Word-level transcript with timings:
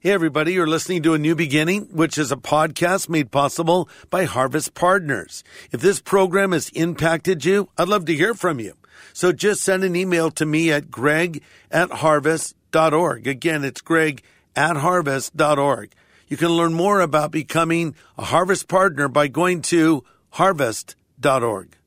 Hey, 0.00 0.12
everybody, 0.12 0.52
you're 0.52 0.68
listening 0.68 1.02
to 1.02 1.14
A 1.14 1.18
New 1.18 1.34
Beginning, 1.34 1.88
which 1.90 2.18
is 2.18 2.30
a 2.30 2.36
podcast 2.36 3.08
made 3.08 3.32
possible 3.32 3.88
by 4.10 4.26
Harvest 4.26 4.74
Partners. 4.74 5.42
If 5.72 5.80
this 5.80 6.00
program 6.00 6.52
has 6.52 6.68
impacted 6.68 7.44
you, 7.44 7.68
I'd 7.76 7.88
love 7.88 8.04
to 8.04 8.14
hear 8.14 8.32
from 8.32 8.60
you. 8.60 8.74
So 9.12 9.32
just 9.32 9.60
send 9.60 9.82
an 9.82 9.96
email 9.96 10.30
to 10.30 10.46
me 10.46 10.70
at 10.70 10.88
greg 10.88 11.42
at 11.68 11.90
harvest.org. 11.90 13.26
Again, 13.26 13.64
it's 13.64 13.80
greg 13.80 14.22
at 14.54 14.76
harvest.org. 14.76 15.92
You 16.28 16.36
can 16.36 16.50
learn 16.50 16.74
more 16.74 17.00
about 17.00 17.32
becoming 17.32 17.96
a 18.16 18.26
Harvest 18.26 18.68
Partner 18.68 19.08
by 19.08 19.26
going 19.26 19.62
to 19.62 20.04
harvest.org. 20.30 21.77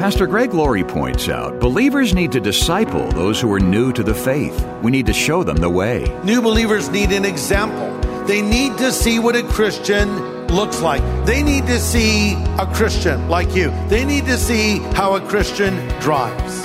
Pastor 0.00 0.26
Greg 0.26 0.54
Laurie 0.54 0.82
points 0.82 1.28
out 1.28 1.60
believers 1.60 2.14
need 2.14 2.32
to 2.32 2.40
disciple 2.40 3.06
those 3.08 3.38
who 3.38 3.52
are 3.52 3.60
new 3.60 3.92
to 3.92 4.02
the 4.02 4.14
faith. 4.14 4.66
We 4.82 4.90
need 4.90 5.04
to 5.04 5.12
show 5.12 5.44
them 5.44 5.58
the 5.58 5.68
way. 5.68 6.06
New 6.24 6.40
believers 6.40 6.88
need 6.88 7.12
an 7.12 7.26
example. 7.26 8.00
They 8.24 8.40
need 8.40 8.78
to 8.78 8.92
see 8.92 9.18
what 9.18 9.36
a 9.36 9.42
Christian 9.42 10.08
looks 10.46 10.80
like. 10.80 11.02
They 11.26 11.42
need 11.42 11.66
to 11.66 11.78
see 11.78 12.32
a 12.58 12.66
Christian 12.72 13.28
like 13.28 13.54
you. 13.54 13.72
They 13.88 14.06
need 14.06 14.24
to 14.24 14.38
see 14.38 14.78
how 14.94 15.16
a 15.16 15.20
Christian 15.20 15.76
drives. 16.00 16.62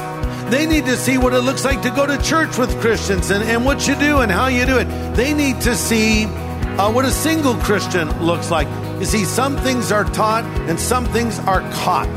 They 0.49 0.65
need 0.65 0.85
to 0.85 0.95
see 0.95 1.17
what 1.17 1.33
it 1.33 1.41
looks 1.41 1.65
like 1.65 1.81
to 1.81 1.89
go 1.89 2.05
to 2.05 2.17
church 2.23 2.57
with 2.57 2.79
Christians 2.79 3.31
and, 3.31 3.43
and 3.43 3.65
what 3.65 3.85
you 3.85 3.95
do 3.95 4.21
and 4.21 4.31
how 4.31 4.47
you 4.47 4.65
do 4.65 4.77
it. 4.77 4.85
They 5.13 5.33
need 5.33 5.59
to 5.59 5.75
see 5.75 6.23
uh, 6.23 6.89
what 6.89 7.03
a 7.03 7.11
single 7.11 7.55
Christian 7.55 8.07
looks 8.25 8.49
like. 8.49 8.69
You 8.99 9.05
see, 9.05 9.25
some 9.25 9.57
things 9.57 9.91
are 9.91 10.05
taught 10.05 10.45
and 10.69 10.79
some 10.79 11.05
things 11.05 11.37
are 11.39 11.61
caught. 11.73 12.07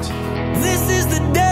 This 0.63 0.89
is 0.89 1.07
the 1.09 1.19
day 1.33 1.48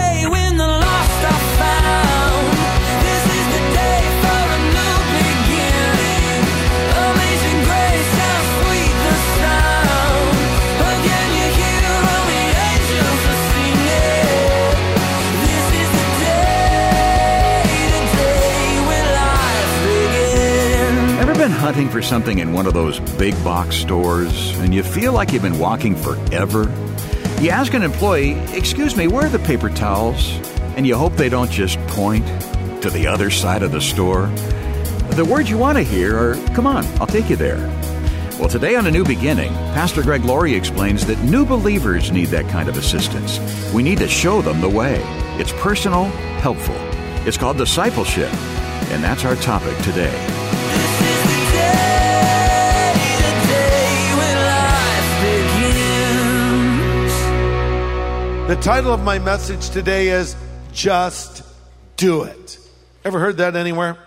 hunting 21.67 21.89
for 21.89 22.01
something 22.01 22.39
in 22.39 22.53
one 22.53 22.65
of 22.65 22.73
those 22.73 22.97
big 23.17 23.33
box 23.43 23.75
stores 23.75 24.57
and 24.59 24.73
you 24.73 24.81
feel 24.81 25.11
like 25.11 25.33
you've 25.33 25.41
been 25.41 25.59
walking 25.59 25.97
forever? 25.97 26.63
You 27.41 27.49
ask 27.49 27.73
an 27.73 27.83
employee, 27.83 28.39
Excuse 28.55 28.95
me, 28.95 29.09
where 29.09 29.25
are 29.25 29.29
the 29.29 29.39
paper 29.39 29.69
towels? 29.69 30.37
And 30.77 30.87
you 30.87 30.95
hope 30.95 31.17
they 31.17 31.27
don't 31.27 31.51
just 31.51 31.77
point 31.87 32.25
to 32.81 32.89
the 32.89 33.05
other 33.05 33.29
side 33.29 33.63
of 33.63 33.73
the 33.73 33.81
store. 33.81 34.27
The 35.17 35.27
words 35.29 35.49
you 35.49 35.57
want 35.57 35.77
to 35.77 35.83
hear 35.83 36.17
are, 36.17 36.35
Come 36.53 36.67
on, 36.67 36.85
I'll 37.01 37.05
take 37.05 37.29
you 37.29 37.35
there. 37.35 37.57
Well, 38.39 38.47
today 38.47 38.77
on 38.77 38.87
A 38.87 38.91
New 38.91 39.03
Beginning, 39.03 39.53
Pastor 39.75 40.03
Greg 40.03 40.23
Laurie 40.23 40.55
explains 40.55 41.05
that 41.07 41.21
new 41.21 41.45
believers 41.45 42.13
need 42.13 42.27
that 42.27 42.47
kind 42.49 42.69
of 42.69 42.77
assistance. 42.77 43.41
We 43.73 43.83
need 43.83 43.97
to 43.97 44.07
show 44.07 44.41
them 44.41 44.61
the 44.61 44.69
way. 44.69 45.01
It's 45.37 45.51
personal, 45.51 46.05
helpful. 46.39 46.77
It's 47.27 47.37
called 47.37 47.57
discipleship, 47.57 48.33
and 48.89 49.03
that's 49.03 49.25
our 49.25 49.35
topic 49.35 49.77
today. 49.79 50.36
The 58.47 58.55
title 58.55 58.93
of 58.93 59.03
my 59.03 59.19
message 59.19 59.71
today 59.71 60.07
is 60.07 60.33
Just 60.71 61.43
Do 61.97 62.23
It. 62.23 62.57
Ever 63.03 63.19
heard 63.19 63.37
that 63.39 63.57
anywhere? 63.57 63.97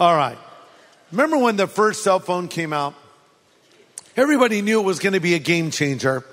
All 0.00 0.16
right. 0.16 0.38
Remember 1.12 1.36
when 1.36 1.56
the 1.56 1.66
first 1.66 2.02
cell 2.02 2.18
phone 2.18 2.48
came 2.48 2.72
out? 2.72 2.94
Everybody 4.16 4.62
knew 4.62 4.80
it 4.80 4.84
was 4.84 4.98
going 4.98 5.12
to 5.12 5.20
be 5.20 5.34
a 5.34 5.38
game 5.38 5.70
changer. 5.70 6.24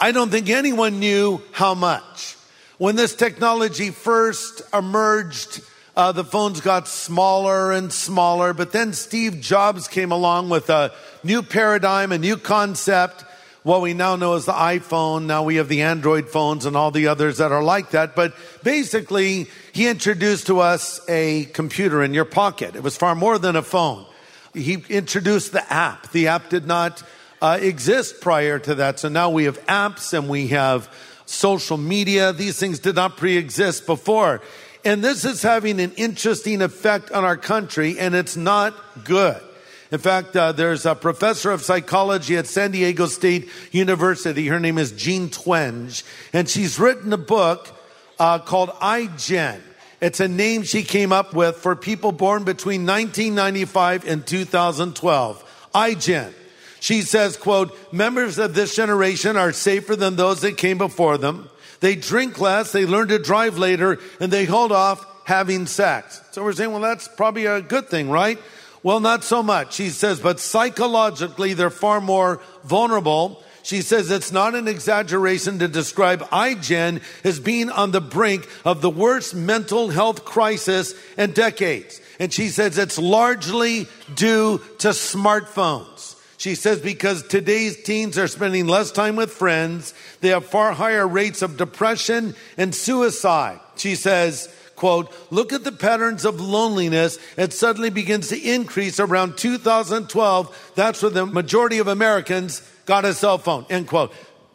I 0.00 0.12
don't 0.12 0.30
think 0.30 0.48
anyone 0.48 0.98
knew 0.98 1.42
how 1.52 1.74
much. 1.74 2.38
When 2.78 2.96
this 2.96 3.14
technology 3.14 3.90
first 3.90 4.62
emerged, 4.72 5.60
uh, 5.94 6.12
the 6.12 6.24
phones 6.24 6.62
got 6.62 6.88
smaller 6.88 7.70
and 7.70 7.92
smaller, 7.92 8.54
but 8.54 8.72
then 8.72 8.94
Steve 8.94 9.42
Jobs 9.42 9.88
came 9.88 10.10
along 10.10 10.48
with 10.48 10.70
a 10.70 10.94
new 11.22 11.42
paradigm, 11.42 12.12
a 12.12 12.18
new 12.18 12.38
concept, 12.38 13.26
what 13.68 13.82
we 13.82 13.92
now 13.92 14.16
know 14.16 14.32
as 14.32 14.46
the 14.46 14.52
iPhone. 14.52 15.26
Now 15.26 15.42
we 15.42 15.56
have 15.56 15.68
the 15.68 15.82
Android 15.82 16.30
phones 16.30 16.64
and 16.64 16.74
all 16.74 16.90
the 16.90 17.08
others 17.08 17.36
that 17.36 17.52
are 17.52 17.62
like 17.62 17.90
that. 17.90 18.16
But 18.16 18.32
basically, 18.62 19.46
he 19.74 19.86
introduced 19.88 20.46
to 20.46 20.60
us 20.60 21.02
a 21.06 21.44
computer 21.52 22.02
in 22.02 22.14
your 22.14 22.24
pocket. 22.24 22.76
It 22.76 22.82
was 22.82 22.96
far 22.96 23.14
more 23.14 23.38
than 23.38 23.56
a 23.56 23.62
phone. 23.62 24.06
He 24.54 24.82
introduced 24.88 25.52
the 25.52 25.70
app. 25.70 26.10
The 26.12 26.28
app 26.28 26.48
did 26.48 26.66
not 26.66 27.02
uh, 27.42 27.58
exist 27.60 28.22
prior 28.22 28.58
to 28.58 28.76
that. 28.76 29.00
So 29.00 29.10
now 29.10 29.28
we 29.28 29.44
have 29.44 29.60
apps 29.66 30.16
and 30.16 30.30
we 30.30 30.46
have 30.46 30.90
social 31.26 31.76
media. 31.76 32.32
These 32.32 32.58
things 32.58 32.78
did 32.78 32.94
not 32.94 33.18
pre 33.18 33.36
exist 33.36 33.84
before. 33.84 34.40
And 34.82 35.04
this 35.04 35.26
is 35.26 35.42
having 35.42 35.78
an 35.78 35.92
interesting 35.98 36.62
effect 36.62 37.10
on 37.10 37.22
our 37.22 37.36
country, 37.36 37.98
and 37.98 38.14
it's 38.14 38.34
not 38.34 39.04
good. 39.04 39.42
In 39.90 39.98
fact, 39.98 40.36
uh, 40.36 40.52
there's 40.52 40.84
a 40.84 40.94
professor 40.94 41.50
of 41.50 41.62
psychology 41.62 42.36
at 42.36 42.46
San 42.46 42.72
Diego 42.72 43.06
State 43.06 43.48
University. 43.72 44.46
Her 44.46 44.60
name 44.60 44.76
is 44.76 44.92
Jean 44.92 45.30
Twenge, 45.30 46.02
and 46.32 46.48
she's 46.48 46.78
written 46.78 47.12
a 47.12 47.18
book 47.18 47.70
uh, 48.18 48.38
called 48.38 48.68
iGen. 48.70 49.60
It's 50.00 50.20
a 50.20 50.28
name 50.28 50.62
she 50.62 50.82
came 50.82 51.10
up 51.10 51.34
with 51.34 51.56
for 51.56 51.74
people 51.74 52.12
born 52.12 52.44
between 52.44 52.86
1995 52.86 54.06
and 54.06 54.26
2012. 54.26 55.68
iGen. 55.74 56.32
She 56.80 57.02
says, 57.02 57.36
quote, 57.36 57.76
members 57.92 58.38
of 58.38 58.54
this 58.54 58.76
generation 58.76 59.36
are 59.36 59.52
safer 59.52 59.96
than 59.96 60.16
those 60.16 60.42
that 60.42 60.56
came 60.56 60.78
before 60.78 61.18
them. 61.18 61.48
They 61.80 61.96
drink 61.96 62.38
less, 62.40 62.72
they 62.72 62.86
learn 62.86 63.08
to 63.08 63.18
drive 63.18 63.58
later, 63.58 63.98
and 64.20 64.30
they 64.30 64.44
hold 64.44 64.70
off 64.70 65.04
having 65.24 65.66
sex. 65.66 66.20
So 66.32 66.44
we're 66.44 66.52
saying, 66.52 66.72
well, 66.72 66.80
that's 66.80 67.08
probably 67.08 67.46
a 67.46 67.60
good 67.60 67.88
thing, 67.88 68.10
right? 68.10 68.38
Well, 68.82 69.00
not 69.00 69.24
so 69.24 69.42
much. 69.42 69.74
She 69.74 69.90
says, 69.90 70.20
but 70.20 70.40
psychologically, 70.40 71.54
they're 71.54 71.70
far 71.70 72.00
more 72.00 72.40
vulnerable. 72.64 73.42
She 73.62 73.82
says 73.82 74.10
it's 74.10 74.32
not 74.32 74.54
an 74.54 74.68
exaggeration 74.68 75.58
to 75.58 75.68
describe 75.68 76.20
iGen 76.30 77.02
as 77.24 77.40
being 77.40 77.70
on 77.70 77.90
the 77.90 78.00
brink 78.00 78.48
of 78.64 78.80
the 78.80 78.90
worst 78.90 79.34
mental 79.34 79.90
health 79.90 80.24
crisis 80.24 80.94
in 81.18 81.32
decades. 81.32 82.00
And 82.18 82.32
she 82.32 82.48
says 82.48 82.78
it's 82.78 82.98
largely 82.98 83.86
due 84.14 84.58
to 84.78 84.88
smartphones. 84.88 86.16
She 86.38 86.54
says 86.54 86.80
because 86.80 87.26
today's 87.26 87.82
teens 87.82 88.16
are 88.16 88.28
spending 88.28 88.68
less 88.68 88.92
time 88.92 89.16
with 89.16 89.32
friends, 89.32 89.92
they 90.20 90.28
have 90.28 90.46
far 90.46 90.72
higher 90.72 91.06
rates 91.06 91.42
of 91.42 91.56
depression 91.56 92.36
and 92.56 92.74
suicide. 92.74 93.60
She 93.76 93.96
says, 93.96 94.48
quote, 94.78 95.12
look 95.30 95.52
at 95.52 95.64
the 95.64 95.72
patterns 95.72 96.24
of 96.24 96.40
loneliness. 96.40 97.18
It 97.36 97.52
suddenly 97.52 97.90
begins 97.90 98.28
to 98.28 98.40
increase 98.40 98.98
around 98.98 99.36
2012. 99.36 100.72
That's 100.74 101.02
when 101.02 101.12
the 101.12 101.26
majority 101.26 101.78
of 101.78 101.88
Americans 101.88 102.62
got 102.86 103.04
a 103.04 103.12
cell 103.12 103.36
phone, 103.36 103.66
end 103.68 103.88
quote. 103.88 104.12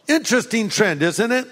Interesting 0.07 0.69
trend, 0.69 1.03
isn't 1.03 1.31
it? 1.31 1.47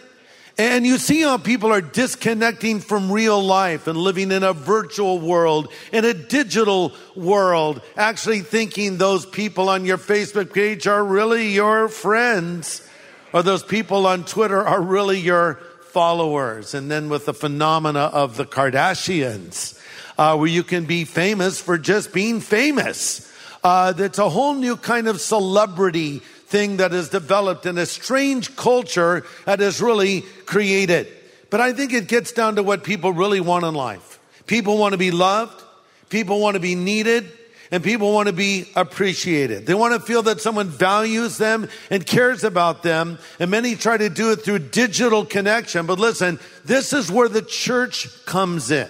And 0.57 0.85
you 0.85 0.97
see 0.97 1.21
how 1.21 1.37
people 1.37 1.71
are 1.71 1.81
disconnecting 1.81 2.81
from 2.81 3.11
real 3.11 3.41
life 3.41 3.87
and 3.87 3.97
living 3.97 4.31
in 4.31 4.43
a 4.43 4.53
virtual 4.53 5.19
world, 5.19 5.71
in 5.91 6.03
a 6.03 6.13
digital 6.13 6.93
world, 7.15 7.81
actually 7.95 8.41
thinking 8.41 8.97
those 8.97 9.25
people 9.25 9.69
on 9.69 9.85
your 9.85 9.97
Facebook 9.97 10.53
page 10.53 10.87
are 10.87 11.03
really 11.03 11.51
your 11.51 11.87
friends, 11.87 12.87
or 13.33 13.43
those 13.43 13.63
people 13.63 14.05
on 14.05 14.25
Twitter 14.25 14.61
are 14.61 14.81
really 14.81 15.19
your 15.19 15.59
followers. 15.91 16.73
And 16.73 16.89
then 16.89 17.09
with 17.09 17.25
the 17.25 17.33
phenomena 17.33 17.99
of 17.99 18.37
the 18.37 18.45
Kardashians, 18.45 19.79
uh, 20.17 20.35
where 20.37 20.47
you 20.47 20.63
can 20.63 20.85
be 20.85 21.05
famous 21.05 21.59
for 21.59 21.77
just 21.77 22.13
being 22.13 22.39
famous. 22.39 23.31
Uh, 23.63 23.91
that's 23.91 24.19
a 24.19 24.29
whole 24.29 24.53
new 24.53 24.75
kind 24.75 25.07
of 25.07 25.21
celebrity 25.21 26.19
thing 26.19 26.77
that 26.77 26.91
has 26.91 27.09
developed 27.09 27.65
in 27.65 27.77
a 27.77 27.85
strange 27.85 28.55
culture 28.55 29.25
that 29.45 29.61
is 29.61 29.81
really 29.81 30.21
created. 30.45 31.07
But 31.49 31.61
I 31.61 31.73
think 31.73 31.93
it 31.93 32.07
gets 32.07 32.31
down 32.31 32.55
to 32.55 32.63
what 32.63 32.83
people 32.83 33.13
really 33.13 33.39
want 33.39 33.65
in 33.65 33.73
life. 33.73 34.19
People 34.47 34.77
want 34.77 34.93
to 34.93 34.97
be 34.97 35.11
loved. 35.11 35.63
People 36.09 36.39
want 36.39 36.55
to 36.55 36.59
be 36.59 36.75
needed 36.75 37.31
and 37.71 37.81
people 37.83 38.13
want 38.13 38.27
to 38.27 38.33
be 38.33 38.65
appreciated. 38.75 39.65
They 39.65 39.73
want 39.73 39.93
to 39.93 39.99
feel 39.99 40.23
that 40.23 40.41
someone 40.41 40.67
values 40.67 41.37
them 41.37 41.69
and 41.89 42.05
cares 42.05 42.43
about 42.43 42.83
them. 42.83 43.17
And 43.39 43.49
many 43.49 43.75
try 43.75 43.95
to 43.95 44.09
do 44.09 44.31
it 44.31 44.41
through 44.41 44.59
digital 44.59 45.25
connection. 45.25 45.85
But 45.85 45.97
listen, 45.97 46.39
this 46.65 46.91
is 46.91 47.09
where 47.09 47.29
the 47.29 47.41
church 47.41 48.09
comes 48.25 48.71
in. 48.71 48.89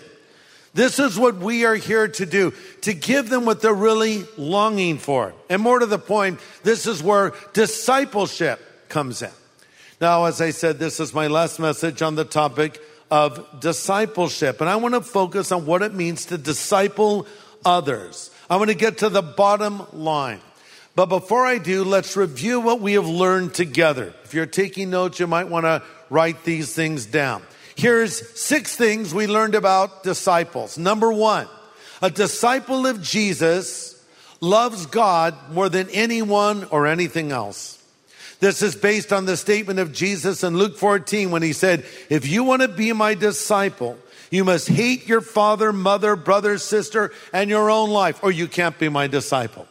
This 0.73 0.99
is 0.99 1.19
what 1.19 1.35
we 1.37 1.65
are 1.65 1.75
here 1.75 2.07
to 2.07 2.25
do, 2.25 2.53
to 2.81 2.93
give 2.93 3.29
them 3.29 3.45
what 3.45 3.61
they're 3.61 3.73
really 3.73 4.23
longing 4.37 4.97
for. 4.97 5.33
And 5.49 5.61
more 5.61 5.79
to 5.79 5.85
the 5.85 5.99
point, 5.99 6.39
this 6.63 6.87
is 6.87 7.03
where 7.03 7.33
discipleship 7.53 8.89
comes 8.89 9.21
in. 9.21 9.31
Now, 9.99 10.25
as 10.25 10.41
I 10.41 10.49
said, 10.51 10.79
this 10.79 10.99
is 10.99 11.13
my 11.13 11.27
last 11.27 11.59
message 11.59 12.01
on 12.01 12.15
the 12.15 12.25
topic 12.25 12.81
of 13.11 13.59
discipleship. 13.59 14.61
And 14.61 14.69
I 14.69 14.77
want 14.77 14.95
to 14.95 15.01
focus 15.01 15.51
on 15.51 15.65
what 15.65 15.83
it 15.83 15.93
means 15.93 16.27
to 16.27 16.37
disciple 16.37 17.27
others. 17.63 18.31
I 18.51 18.57
want 18.57 18.69
to 18.69 18.75
get 18.75 18.97
to 18.97 19.07
the 19.07 19.21
bottom 19.21 19.81
line. 19.93 20.41
But 20.93 21.05
before 21.05 21.45
I 21.45 21.57
do, 21.57 21.85
let's 21.85 22.17
review 22.17 22.59
what 22.59 22.81
we 22.81 22.93
have 22.93 23.07
learned 23.07 23.53
together. 23.53 24.13
If 24.25 24.33
you're 24.33 24.45
taking 24.45 24.89
notes, 24.89 25.21
you 25.21 25.27
might 25.27 25.47
want 25.47 25.63
to 25.63 25.81
write 26.09 26.43
these 26.43 26.75
things 26.75 27.05
down. 27.05 27.43
Here's 27.77 28.37
six 28.37 28.75
things 28.75 29.13
we 29.13 29.25
learned 29.25 29.55
about 29.55 30.03
disciples. 30.03 30.77
Number 30.77 31.13
one, 31.13 31.47
a 32.01 32.09
disciple 32.09 32.85
of 32.85 33.01
Jesus 33.01 34.05
loves 34.41 34.85
God 34.85 35.33
more 35.53 35.69
than 35.69 35.89
anyone 35.91 36.65
or 36.71 36.87
anything 36.87 37.31
else. 37.31 37.81
This 38.41 38.61
is 38.61 38.75
based 38.75 39.13
on 39.13 39.23
the 39.23 39.37
statement 39.37 39.79
of 39.79 39.93
Jesus 39.93 40.43
in 40.43 40.57
Luke 40.57 40.75
14 40.75 41.31
when 41.31 41.41
he 41.41 41.53
said, 41.53 41.85
If 42.09 42.27
you 42.27 42.43
want 42.43 42.63
to 42.63 42.67
be 42.67 42.91
my 42.91 43.13
disciple, 43.13 43.97
you 44.31 44.43
must 44.43 44.67
hate 44.67 45.07
your 45.07 45.21
father, 45.21 45.71
mother, 45.71 46.15
brother, 46.15 46.57
sister, 46.57 47.11
and 47.31 47.49
your 47.49 47.69
own 47.69 47.91
life, 47.91 48.23
or 48.23 48.31
you 48.31 48.47
can't 48.47 48.79
be 48.79 48.89
my 48.89 49.05
disciple. 49.05 49.67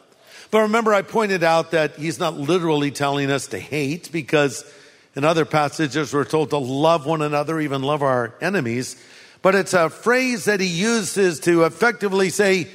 But 0.50 0.60
remember, 0.60 0.92
I 0.92 1.02
pointed 1.02 1.42
out 1.42 1.72
that 1.72 1.96
he's 1.96 2.18
not 2.18 2.34
literally 2.34 2.90
telling 2.90 3.30
us 3.30 3.48
to 3.48 3.58
hate 3.58 4.12
because 4.12 4.64
in 5.16 5.24
other 5.24 5.44
passages 5.44 6.12
we're 6.12 6.24
told 6.24 6.50
to 6.50 6.58
love 6.58 7.06
one 7.06 7.22
another, 7.22 7.58
even 7.58 7.82
love 7.82 8.02
our 8.02 8.34
enemies. 8.40 9.02
But 9.42 9.54
it's 9.54 9.74
a 9.74 9.88
phrase 9.88 10.44
that 10.44 10.60
he 10.60 10.66
uses 10.66 11.40
to 11.40 11.64
effectively 11.64 12.30
say, 12.30 12.68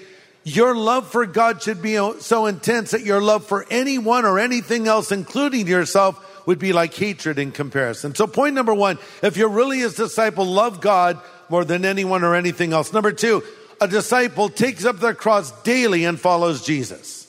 your 0.43 0.75
love 0.75 1.09
for 1.09 1.25
God 1.25 1.61
should 1.61 1.81
be 1.81 1.95
so 2.19 2.45
intense 2.45 2.91
that 2.91 3.01
your 3.01 3.19
love 3.19 3.45
for 3.45 3.65
anyone 3.69 4.25
or 4.25 4.37
anything 4.37 4.87
else, 4.87 5.11
including 5.11 5.67
yourself, 5.67 6.21
would 6.45 6.59
be 6.59 6.71
like 6.71 6.93
hatred 6.93 7.39
in 7.39 7.51
comparison. 7.51 8.13
So 8.13 8.27
point 8.27 8.53
number 8.53 8.73
one, 8.73 8.99
if 9.23 9.37
you're 9.37 9.49
really 9.49 9.79
his 9.79 9.95
disciple, 9.95 10.45
love 10.45 10.81
God 10.81 11.19
more 11.49 11.65
than 11.65 11.85
anyone 11.85 12.23
or 12.23 12.35
anything 12.35 12.73
else. 12.73 12.93
Number 12.93 13.11
two, 13.11 13.43
a 13.81 13.87
disciple 13.87 14.49
takes 14.49 14.85
up 14.85 14.99
their 14.99 15.13
cross 15.13 15.51
daily 15.63 16.05
and 16.05 16.19
follows 16.19 16.65
Jesus. 16.65 17.23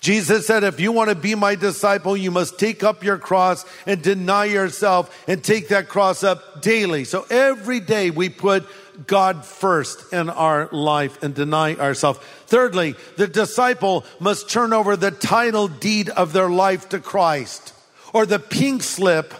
Jesus 0.00 0.48
said, 0.48 0.64
if 0.64 0.80
you 0.80 0.90
want 0.90 1.10
to 1.10 1.14
be 1.14 1.36
my 1.36 1.54
disciple, 1.54 2.16
you 2.16 2.32
must 2.32 2.58
take 2.58 2.82
up 2.82 3.04
your 3.04 3.18
cross 3.18 3.64
and 3.86 4.02
deny 4.02 4.46
yourself 4.46 5.16
and 5.28 5.44
take 5.44 5.68
that 5.68 5.88
cross 5.88 6.24
up 6.24 6.60
daily. 6.60 7.04
So 7.04 7.24
every 7.30 7.78
day 7.78 8.10
we 8.10 8.28
put 8.28 8.66
God 9.06 9.44
first 9.44 10.12
in 10.12 10.28
our 10.28 10.68
life 10.72 11.22
and 11.22 11.36
deny 11.36 11.76
ourselves. 11.76 12.18
Thirdly, 12.46 12.96
the 13.16 13.28
disciple 13.28 14.04
must 14.18 14.50
turn 14.50 14.72
over 14.72 14.96
the 14.96 15.12
title 15.12 15.68
deed 15.68 16.08
of 16.08 16.32
their 16.32 16.50
life 16.50 16.88
to 16.88 16.98
Christ 16.98 17.72
or 18.12 18.26
the 18.26 18.40
pink 18.40 18.82
slip 18.82 19.32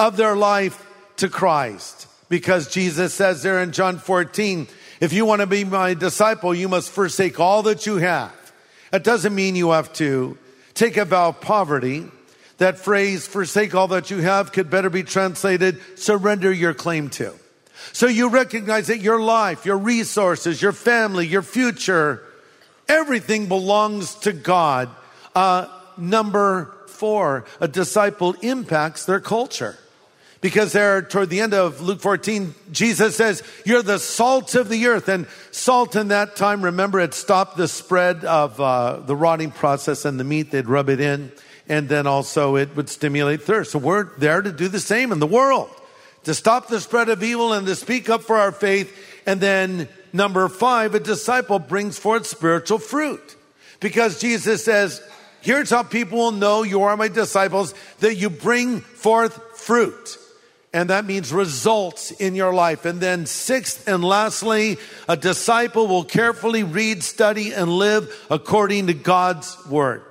of 0.00 0.16
their 0.16 0.34
life 0.34 0.84
to 1.18 1.28
Christ. 1.28 2.07
Because 2.28 2.68
Jesus 2.68 3.14
says 3.14 3.42
there 3.42 3.62
in 3.62 3.72
John 3.72 3.98
14, 3.98 4.68
if 5.00 5.12
you 5.12 5.24
want 5.24 5.40
to 5.40 5.46
be 5.46 5.64
my 5.64 5.94
disciple, 5.94 6.54
you 6.54 6.68
must 6.68 6.90
forsake 6.90 7.40
all 7.40 7.62
that 7.64 7.86
you 7.86 7.96
have. 7.96 8.34
That 8.90 9.04
doesn't 9.04 9.34
mean 9.34 9.56
you 9.56 9.70
have 9.70 9.92
to 9.94 10.36
take 10.74 10.96
a 10.96 11.04
vow 11.04 11.28
of 11.28 11.40
poverty. 11.40 12.06
That 12.58 12.78
phrase, 12.78 13.26
forsake 13.26 13.74
all 13.74 13.88
that 13.88 14.10
you 14.10 14.18
have, 14.18 14.52
could 14.52 14.68
better 14.68 14.90
be 14.90 15.04
translated, 15.04 15.78
surrender 15.96 16.52
your 16.52 16.74
claim 16.74 17.08
to. 17.10 17.32
So 17.92 18.06
you 18.06 18.28
recognize 18.28 18.88
that 18.88 18.98
your 18.98 19.20
life, 19.20 19.64
your 19.64 19.78
resources, 19.78 20.60
your 20.60 20.72
family, 20.72 21.26
your 21.26 21.42
future, 21.42 22.22
everything 22.88 23.46
belongs 23.46 24.14
to 24.16 24.32
God. 24.32 24.90
Uh, 25.34 25.68
number 25.96 26.74
four, 26.88 27.44
a 27.60 27.68
disciple 27.68 28.34
impacts 28.42 29.04
their 29.04 29.20
culture. 29.20 29.78
Because 30.40 30.72
there, 30.72 31.02
toward 31.02 31.30
the 31.30 31.40
end 31.40 31.52
of 31.52 31.80
Luke 31.80 32.00
14, 32.00 32.54
Jesus 32.70 33.16
says, 33.16 33.42
You're 33.64 33.82
the 33.82 33.98
salt 33.98 34.54
of 34.54 34.68
the 34.68 34.86
earth. 34.86 35.08
And 35.08 35.26
salt 35.50 35.96
in 35.96 36.08
that 36.08 36.36
time, 36.36 36.62
remember, 36.62 37.00
it 37.00 37.14
stopped 37.14 37.56
the 37.56 37.66
spread 37.66 38.24
of 38.24 38.60
uh, 38.60 39.00
the 39.00 39.16
rotting 39.16 39.50
process 39.50 40.04
and 40.04 40.18
the 40.18 40.24
meat. 40.24 40.52
They'd 40.52 40.68
rub 40.68 40.88
it 40.88 41.00
in. 41.00 41.32
And 41.68 41.88
then 41.88 42.06
also 42.06 42.56
it 42.56 42.76
would 42.76 42.88
stimulate 42.88 43.42
thirst. 43.42 43.72
So 43.72 43.78
we're 43.78 44.16
there 44.16 44.40
to 44.40 44.52
do 44.52 44.68
the 44.68 44.80
same 44.80 45.12
in 45.12 45.18
the 45.18 45.26
world 45.26 45.70
to 46.24 46.34
stop 46.34 46.68
the 46.68 46.78
spread 46.78 47.08
of 47.08 47.22
evil 47.22 47.54
and 47.54 47.66
to 47.66 47.74
speak 47.74 48.10
up 48.10 48.22
for 48.22 48.36
our 48.36 48.52
faith. 48.52 48.94
And 49.26 49.40
then 49.40 49.88
number 50.12 50.48
five, 50.48 50.94
a 50.94 51.00
disciple 51.00 51.58
brings 51.58 51.98
forth 51.98 52.26
spiritual 52.26 52.78
fruit. 52.78 53.36
Because 53.80 54.20
Jesus 54.20 54.62
says, 54.62 55.00
here's 55.40 55.70
how 55.70 55.84
people 55.84 56.18
will 56.18 56.32
know 56.32 56.64
you 56.64 56.82
are 56.82 56.96
my 56.98 57.08
disciples, 57.08 57.72
that 58.00 58.16
you 58.16 58.28
bring 58.28 58.80
forth 58.80 59.58
fruit. 59.58 60.18
And 60.72 60.90
that 60.90 61.06
means 61.06 61.32
results 61.32 62.10
in 62.10 62.34
your 62.34 62.52
life. 62.52 62.84
And 62.84 63.00
then 63.00 63.24
sixth 63.24 63.88
and 63.88 64.04
lastly, 64.04 64.76
a 65.08 65.16
disciple 65.16 65.86
will 65.86 66.04
carefully 66.04 66.62
read, 66.62 67.02
study, 67.02 67.52
and 67.52 67.70
live 67.70 68.26
according 68.30 68.88
to 68.88 68.94
God's 68.94 69.56
word. 69.66 70.02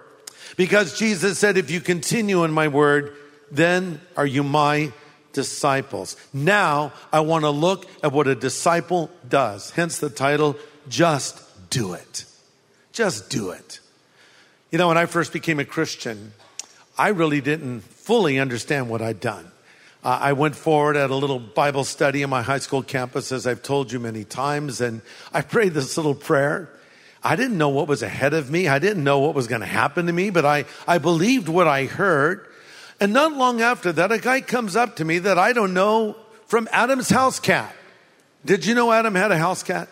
Because 0.56 0.98
Jesus 0.98 1.38
said, 1.38 1.58
if 1.58 1.70
you 1.70 1.80
continue 1.80 2.44
in 2.44 2.52
my 2.52 2.68
word, 2.68 3.16
then 3.52 4.02
are 4.16 4.26
you 4.26 4.44
my 4.44 4.92
disciples. 5.32 6.18
Now 6.34 6.92
I 7.14 7.20
want 7.20 7.44
to 7.44 7.52
look 7.52 7.86
at 8.04 8.12
what 8.12 8.28
a 8.28 8.34
disciple 8.34 9.12
does. 9.30 9.70
Hence 9.70 10.00
the 10.00 10.10
title, 10.10 10.56
Just 10.90 11.40
Do 11.70 11.94
It. 11.94 12.26
Just 12.98 13.30
do 13.30 13.52
it. 13.52 13.80
You 14.72 14.80
know, 14.80 14.88
when 14.88 14.98
I 14.98 15.06
first 15.06 15.32
became 15.32 15.60
a 15.60 15.66
Christian, 15.66 16.34
I 16.98 17.10
really 17.10 17.42
didn't 17.42 17.82
fully 17.82 18.40
understand 18.40 18.90
what 18.90 19.04
I'd 19.04 19.20
done. 19.20 19.52
Uh, 20.04 20.20
I 20.22 20.34
went 20.34 20.56
forward 20.56 20.96
at 20.96 21.10
a 21.10 21.16
little 21.16 21.40
Bible 21.40 21.84
study 21.84 22.22
in 22.22 22.30
my 22.30 22.42
high 22.42 22.60
school 22.60 22.84
campus, 22.84 23.32
as 23.32 23.48
I've 23.48 23.64
told 23.64 23.92
you 23.92 24.00
many 24.00 24.24
times, 24.24 24.80
and 24.82 25.02
I 25.34 25.42
prayed 25.42 25.74
this 25.74 25.98
little 25.98 26.16
prayer. 26.16 26.70
I 27.24 27.36
didn't 27.36 27.58
know 27.58 27.70
what 27.70 27.88
was 27.88 28.04
ahead 28.04 28.34
of 28.34 28.50
me. 28.52 28.68
I 28.68 28.80
didn't 28.80 29.04
know 29.04 29.20
what 29.20 29.36
was 29.36 29.48
going 29.48 29.62
to 29.62 29.68
happen 29.68 30.06
to 30.06 30.14
me, 30.14 30.30
but 30.30 30.46
I, 30.46 30.66
I 30.88 31.00
believed 31.00 31.50
what 31.50 31.68
I 31.68 31.86
heard. 31.86 32.48
And 33.00 33.12
not 33.12 33.34
long 33.34 33.62
after 33.62 33.92
that, 33.92 34.12
a 34.12 34.18
guy 34.20 34.42
comes 34.42 34.76
up 34.76 34.96
to 34.98 35.06
me 35.06 35.20
that 35.20 35.38
I 35.38 35.54
don't 35.54 35.74
know 35.74 36.16
from 36.46 36.70
Adam's 36.72 37.10
house 37.10 37.40
cat. 37.40 37.76
Did 38.46 38.66
you 38.66 38.76
know 38.76 38.92
Adam 38.92 39.16
had 39.16 39.32
a 39.32 39.38
house 39.38 39.64
cat? 39.64 39.90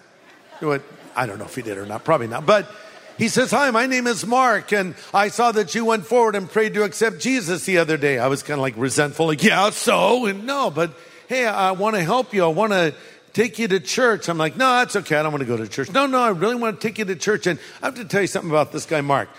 I 1.16 1.25
don't 1.25 1.40
know 1.40 1.46
if 1.46 1.56
he 1.56 1.62
did 1.62 1.78
or 1.78 1.86
not, 1.86 2.04
probably 2.04 2.28
not. 2.28 2.46
But 2.46 2.69
he 3.17 3.27
says, 3.29 3.51
Hi, 3.51 3.71
my 3.71 3.85
name 3.85 4.07
is 4.07 4.25
Mark, 4.25 4.73
and 4.73 4.95
I 5.13 5.29
saw 5.29 5.51
that 5.53 5.73
you 5.75 5.85
went 5.85 6.06
forward 6.06 6.35
and 6.35 6.50
prayed 6.50 6.73
to 6.73 6.83
accept 6.83 7.19
Jesus 7.19 7.65
the 7.65 7.77
other 7.77 7.97
day. 7.97 8.19
I 8.19 8.27
was 8.27 8.44
kind 8.44 8.59
of 8.59 8.62
like 8.62 8.75
resentful, 8.77 9.27
like, 9.27 9.44
Yeah, 9.44 9.69
so? 9.69 10.25
And 10.25 10.45
no, 10.45 10.69
but 10.69 10.91
hey, 11.27 11.45
I 11.45 11.71
want 11.71 11.95
to 11.95 12.03
help 12.03 12.33
you. 12.33 12.44
I 12.44 12.47
want 12.47 12.73
to 12.73 12.94
take 13.33 13.59
you 13.59 13.67
to 13.69 13.79
church. 13.79 14.27
I'm 14.29 14.38
like, 14.38 14.57
No, 14.57 14.79
that's 14.79 14.95
okay. 14.97 15.15
I 15.15 15.23
don't 15.23 15.31
want 15.31 15.41
to 15.41 15.47
go 15.47 15.57
to 15.57 15.67
church. 15.67 15.91
No, 15.91 16.06
no, 16.06 16.19
I 16.19 16.29
really 16.29 16.56
want 16.56 16.79
to 16.79 16.88
take 16.88 16.97
you 16.97 17.06
to 17.06 17.15
church. 17.15 17.47
And 17.47 17.59
I 17.81 17.88
have 17.88 17.95
to 17.95 18.06
tell 18.06 18.21
you 18.21 18.27
something 18.27 18.51
about 18.51 18.71
this 18.71 18.85
guy, 18.85 19.01
Mark. 19.01 19.29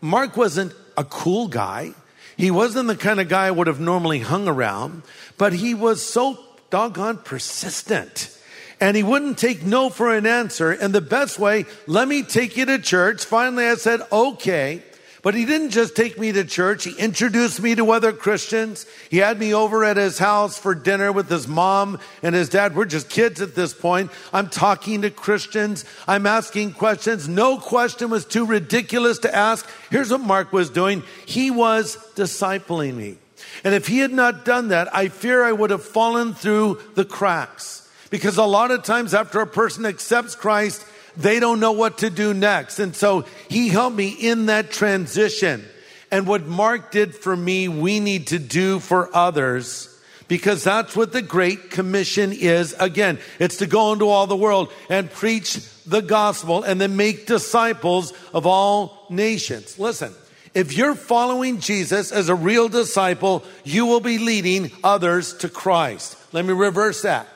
Mark 0.00 0.36
wasn't 0.36 0.72
a 0.96 1.04
cool 1.04 1.48
guy. 1.48 1.92
He 2.36 2.50
wasn't 2.50 2.86
the 2.86 2.96
kind 2.96 3.20
of 3.20 3.28
guy 3.28 3.48
I 3.48 3.50
would 3.50 3.66
have 3.66 3.80
normally 3.80 4.20
hung 4.20 4.46
around, 4.46 5.02
but 5.38 5.52
he 5.52 5.74
was 5.74 6.02
so 6.02 6.38
doggone 6.70 7.18
persistent. 7.18 8.37
And 8.80 8.96
he 8.96 9.02
wouldn't 9.02 9.38
take 9.38 9.64
no 9.64 9.90
for 9.90 10.14
an 10.14 10.26
answer. 10.26 10.70
And 10.70 10.94
the 10.94 11.00
best 11.00 11.38
way, 11.38 11.64
let 11.86 12.06
me 12.06 12.22
take 12.22 12.56
you 12.56 12.64
to 12.66 12.78
church. 12.78 13.24
Finally, 13.24 13.66
I 13.66 13.74
said, 13.74 14.00
okay. 14.12 14.82
But 15.20 15.34
he 15.34 15.44
didn't 15.44 15.70
just 15.70 15.96
take 15.96 16.16
me 16.16 16.30
to 16.30 16.44
church. 16.44 16.84
He 16.84 16.96
introduced 16.96 17.60
me 17.60 17.74
to 17.74 17.90
other 17.90 18.12
Christians. 18.12 18.86
He 19.10 19.18
had 19.18 19.38
me 19.38 19.52
over 19.52 19.84
at 19.84 19.96
his 19.96 20.18
house 20.18 20.56
for 20.56 20.76
dinner 20.76 21.10
with 21.10 21.28
his 21.28 21.48
mom 21.48 21.98
and 22.22 22.36
his 22.36 22.48
dad. 22.48 22.76
We're 22.76 22.84
just 22.84 23.10
kids 23.10 23.40
at 23.40 23.56
this 23.56 23.74
point. 23.74 24.12
I'm 24.32 24.48
talking 24.48 25.02
to 25.02 25.10
Christians. 25.10 25.84
I'm 26.06 26.24
asking 26.24 26.74
questions. 26.74 27.28
No 27.28 27.58
question 27.58 28.10
was 28.10 28.24
too 28.24 28.46
ridiculous 28.46 29.18
to 29.20 29.34
ask. 29.34 29.68
Here's 29.90 30.12
what 30.12 30.20
Mark 30.20 30.52
was 30.52 30.70
doing. 30.70 31.02
He 31.26 31.50
was 31.50 31.96
discipling 32.14 32.94
me. 32.94 33.18
And 33.64 33.74
if 33.74 33.88
he 33.88 33.98
had 33.98 34.12
not 34.12 34.44
done 34.44 34.68
that, 34.68 34.94
I 34.94 35.08
fear 35.08 35.42
I 35.42 35.50
would 35.50 35.70
have 35.70 35.82
fallen 35.82 36.32
through 36.32 36.80
the 36.94 37.04
cracks. 37.04 37.87
Because 38.10 38.38
a 38.38 38.44
lot 38.44 38.70
of 38.70 38.82
times 38.84 39.14
after 39.14 39.40
a 39.40 39.46
person 39.46 39.84
accepts 39.84 40.34
Christ, 40.34 40.84
they 41.16 41.40
don't 41.40 41.60
know 41.60 41.72
what 41.72 41.98
to 41.98 42.10
do 42.10 42.32
next. 42.32 42.78
And 42.78 42.94
so 42.94 43.26
he 43.48 43.68
helped 43.68 43.96
me 43.96 44.08
in 44.08 44.46
that 44.46 44.70
transition. 44.70 45.64
And 46.10 46.26
what 46.26 46.46
Mark 46.46 46.90
did 46.90 47.14
for 47.14 47.36
me, 47.36 47.68
we 47.68 48.00
need 48.00 48.28
to 48.28 48.38
do 48.38 48.78
for 48.78 49.14
others 49.14 49.94
because 50.28 50.62
that's 50.62 50.94
what 50.94 51.12
the 51.12 51.22
Great 51.22 51.70
Commission 51.70 52.32
is. 52.32 52.74
Again, 52.78 53.18
it's 53.38 53.58
to 53.58 53.66
go 53.66 53.92
into 53.92 54.08
all 54.08 54.26
the 54.26 54.36
world 54.36 54.70
and 54.88 55.10
preach 55.10 55.58
the 55.84 56.00
gospel 56.00 56.62
and 56.62 56.80
then 56.80 56.96
make 56.96 57.26
disciples 57.26 58.12
of 58.32 58.46
all 58.46 59.06
nations. 59.10 59.78
Listen, 59.78 60.14
if 60.54 60.76
you're 60.76 60.94
following 60.94 61.60
Jesus 61.60 62.12
as 62.12 62.28
a 62.28 62.34
real 62.34 62.68
disciple, 62.68 63.42
you 63.64 63.86
will 63.86 64.00
be 64.00 64.18
leading 64.18 64.70
others 64.84 65.34
to 65.38 65.48
Christ. 65.48 66.16
Let 66.32 66.44
me 66.44 66.52
reverse 66.52 67.02
that. 67.02 67.26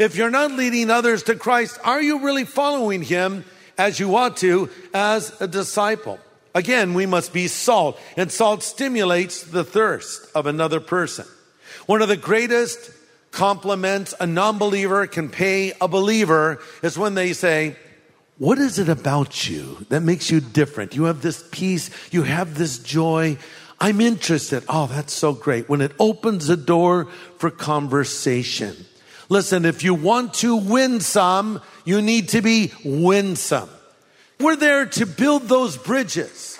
If 0.00 0.16
you're 0.16 0.30
not 0.30 0.52
leading 0.52 0.88
others 0.88 1.24
to 1.24 1.36
Christ, 1.36 1.78
are 1.84 2.00
you 2.00 2.20
really 2.20 2.46
following 2.46 3.02
him 3.02 3.44
as 3.76 4.00
you 4.00 4.16
ought 4.16 4.38
to 4.38 4.70
as 4.94 5.38
a 5.42 5.46
disciple? 5.46 6.18
Again, 6.54 6.94
we 6.94 7.04
must 7.04 7.34
be 7.34 7.48
salt, 7.48 8.00
and 8.16 8.32
salt 8.32 8.62
stimulates 8.62 9.42
the 9.42 9.62
thirst 9.62 10.26
of 10.34 10.46
another 10.46 10.80
person. 10.80 11.26
One 11.84 12.00
of 12.00 12.08
the 12.08 12.16
greatest 12.16 12.90
compliments 13.30 14.14
a 14.18 14.26
non 14.26 14.56
believer 14.56 15.06
can 15.06 15.28
pay 15.28 15.74
a 15.82 15.86
believer 15.86 16.62
is 16.82 16.96
when 16.96 17.14
they 17.14 17.34
say, 17.34 17.76
what 18.38 18.56
is 18.56 18.78
it 18.78 18.88
about 18.88 19.50
you 19.50 19.84
that 19.90 20.00
makes 20.00 20.30
you 20.30 20.40
different? 20.40 20.96
You 20.96 21.04
have 21.04 21.20
this 21.20 21.46
peace, 21.50 21.90
you 22.10 22.22
have 22.22 22.56
this 22.56 22.78
joy. 22.78 23.36
I'm 23.78 24.00
interested. 24.00 24.64
Oh, 24.66 24.86
that's 24.86 25.12
so 25.12 25.34
great. 25.34 25.68
When 25.68 25.82
it 25.82 25.92
opens 25.98 26.48
a 26.48 26.56
door 26.56 27.04
for 27.36 27.50
conversation. 27.50 28.86
Listen, 29.30 29.64
if 29.64 29.84
you 29.84 29.94
want 29.94 30.34
to 30.34 30.56
win 30.56 30.98
some, 31.00 31.62
you 31.84 32.02
need 32.02 32.30
to 32.30 32.42
be 32.42 32.72
winsome. 32.84 33.70
We're 34.40 34.56
there 34.56 34.86
to 34.86 35.06
build 35.06 35.44
those 35.44 35.76
bridges. 35.76 36.58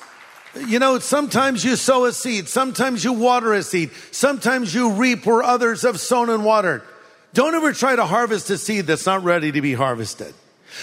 You 0.54 0.78
know, 0.78 1.00
sometimes 1.00 1.64
you 1.64 1.74
sow 1.74 2.04
a 2.04 2.12
seed, 2.12 2.48
sometimes 2.48 3.02
you 3.02 3.12
water 3.12 3.52
a 3.54 3.64
seed, 3.64 3.90
sometimes 4.12 4.72
you 4.72 4.92
reap 4.92 5.26
where 5.26 5.42
others 5.42 5.82
have 5.82 5.98
sown 5.98 6.30
and 6.30 6.44
watered. 6.44 6.82
Don't 7.34 7.54
ever 7.56 7.72
try 7.72 7.96
to 7.96 8.06
harvest 8.06 8.50
a 8.50 8.58
seed 8.58 8.86
that's 8.86 9.06
not 9.06 9.24
ready 9.24 9.50
to 9.50 9.60
be 9.60 9.74
harvested. 9.74 10.32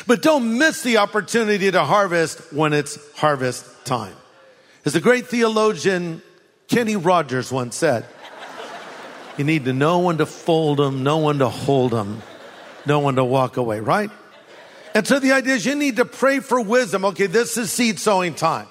But 0.05 0.21
don't 0.21 0.57
miss 0.57 0.83
the 0.83 0.97
opportunity 0.97 1.71
to 1.71 1.83
harvest 1.85 2.51
when 2.51 2.73
it's 2.73 2.97
harvest 3.15 3.65
time. 3.85 4.15
As 4.83 4.91
the 4.91 4.99
great 4.99 5.27
theologian 5.27 6.21
Kenny 6.67 6.97
Rogers 6.97 7.49
once 7.51 7.77
said, 7.77 8.05
you 9.37 9.45
need 9.45 9.65
to 9.65 9.73
know 9.73 9.99
when 9.99 10.17
to 10.17 10.25
fold 10.25 10.79
them, 10.79 11.03
know 11.03 11.19
when 11.19 11.39
to 11.39 11.49
hold 11.49 11.91
them, 11.91 12.21
know 12.85 12.99
when 12.99 13.15
to 13.15 13.23
walk 13.23 13.57
away, 13.57 13.79
right? 13.79 14.09
And 14.93 15.05
so 15.05 15.19
the 15.19 15.33
idea 15.33 15.55
is 15.55 15.65
you 15.65 15.75
need 15.75 15.97
to 15.97 16.05
pray 16.05 16.39
for 16.39 16.59
wisdom. 16.59 17.05
Okay, 17.05 17.27
this 17.27 17.57
is 17.57 17.71
seed 17.71 17.99
sowing 17.99 18.33
time. 18.33 18.67